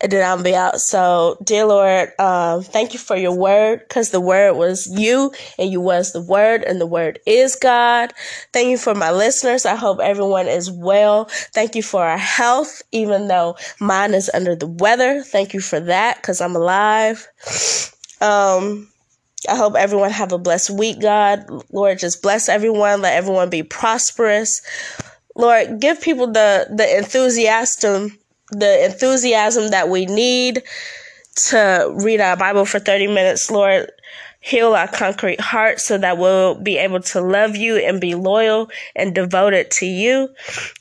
and 0.00 0.12
then 0.12 0.24
I'll 0.24 0.42
be 0.42 0.54
out. 0.54 0.80
So, 0.80 1.38
dear 1.42 1.66
Lord, 1.66 2.12
um, 2.18 2.62
thank 2.62 2.92
you 2.92 2.98
for 2.98 3.16
your 3.16 3.34
word 3.34 3.80
because 3.80 4.10
the 4.10 4.20
word 4.20 4.54
was 4.54 4.86
you 4.86 5.32
and 5.58 5.70
you 5.70 5.80
was 5.80 6.12
the 6.12 6.20
word 6.20 6.62
and 6.64 6.80
the 6.80 6.86
word 6.86 7.18
is 7.26 7.56
God. 7.56 8.12
Thank 8.52 8.68
you 8.68 8.78
for 8.78 8.94
my 8.94 9.10
listeners. 9.10 9.64
I 9.64 9.74
hope 9.74 10.00
everyone 10.00 10.48
is 10.48 10.70
well. 10.70 11.26
Thank 11.54 11.74
you 11.74 11.82
for 11.82 12.04
our 12.04 12.18
health, 12.18 12.82
even 12.92 13.28
though 13.28 13.56
mine 13.80 14.12
is 14.14 14.30
under 14.34 14.54
the 14.54 14.66
weather. 14.66 15.22
Thank 15.22 15.54
you 15.54 15.60
for 15.60 15.80
that 15.80 16.16
because 16.16 16.40
I'm 16.40 16.56
alive. 16.56 17.26
Um, 18.20 18.88
I 19.48 19.56
hope 19.56 19.76
everyone 19.76 20.10
have 20.10 20.32
a 20.32 20.38
blessed 20.38 20.70
week, 20.70 21.00
God. 21.00 21.46
Lord, 21.72 21.98
just 21.98 22.22
bless 22.22 22.48
everyone. 22.48 23.02
Let 23.02 23.14
everyone 23.14 23.48
be 23.48 23.62
prosperous. 23.62 24.62
Lord, 25.34 25.80
give 25.80 26.00
people 26.00 26.26
the 26.28 26.66
the 26.70 26.96
enthusiasm 26.98 28.18
the 28.50 28.84
enthusiasm 28.84 29.70
that 29.70 29.88
we 29.88 30.06
need 30.06 30.62
to 31.36 31.92
read 31.96 32.20
our 32.20 32.36
Bible 32.36 32.64
for 32.64 32.78
30 32.78 33.08
minutes, 33.08 33.50
Lord. 33.50 33.90
Heal 34.46 34.76
our 34.76 34.86
concrete 34.86 35.40
hearts 35.40 35.84
so 35.84 35.98
that 35.98 36.18
we'll 36.18 36.54
be 36.54 36.78
able 36.78 37.00
to 37.00 37.20
love 37.20 37.56
you 37.56 37.78
and 37.78 38.00
be 38.00 38.14
loyal 38.14 38.70
and 38.94 39.12
devoted 39.12 39.72
to 39.72 39.86
you. 39.86 40.30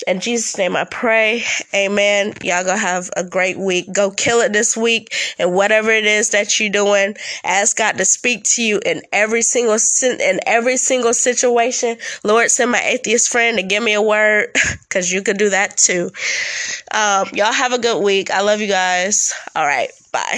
In 0.06 0.19
Jesus' 0.19 0.56
name 0.56 0.75
I 0.75 0.84
pray. 0.84 1.43
Amen. 1.73 2.34
Y'all 2.43 2.63
go 2.63 2.78
have 2.78 3.10
a 3.17 3.23
great 3.23 3.58
week. 3.58 3.91
Go 3.91 4.12
kill 4.12 4.41
it 4.41 4.54
this 4.54 4.78
week. 4.78 5.15
And 5.39 5.56
whatever 5.56 5.89
it 5.89 6.06
is 6.06 6.30
that 6.30 6.60
you're 6.60 6.69
doing, 6.69 7.15
ask 7.43 7.75
God 7.75 7.97
to 7.97 8.06
speak 8.06 8.43
to 8.54 8.62
you 8.62 8.80
in 8.86 9.01
every 9.12 9.41
single 9.41 9.80
sin, 9.80 10.21
in 10.21 10.41
every 10.45 10.78
single 10.78 11.15
situation. 11.15 11.97
Lord, 12.23 12.51
send 12.51 12.69
my 12.69 12.82
atheist 12.82 13.30
friend 13.30 13.58
to 13.58 13.63
give 13.63 13.82
me 13.82 13.93
a 13.93 14.01
word 14.01 14.49
because 14.84 15.12
you 15.12 15.23
could 15.23 15.39
do 15.39 15.49
that 15.49 15.75
too. 15.75 16.12
Um, 16.91 17.30
y'all 17.34 17.51
have 17.51 17.73
a 17.73 17.80
good 17.80 18.04
week. 18.04 18.30
I 18.30 18.41
love 18.41 18.62
you 18.62 18.67
guys. 18.67 19.34
All 19.56 19.65
right. 19.65 19.89
Bye. 20.12 20.38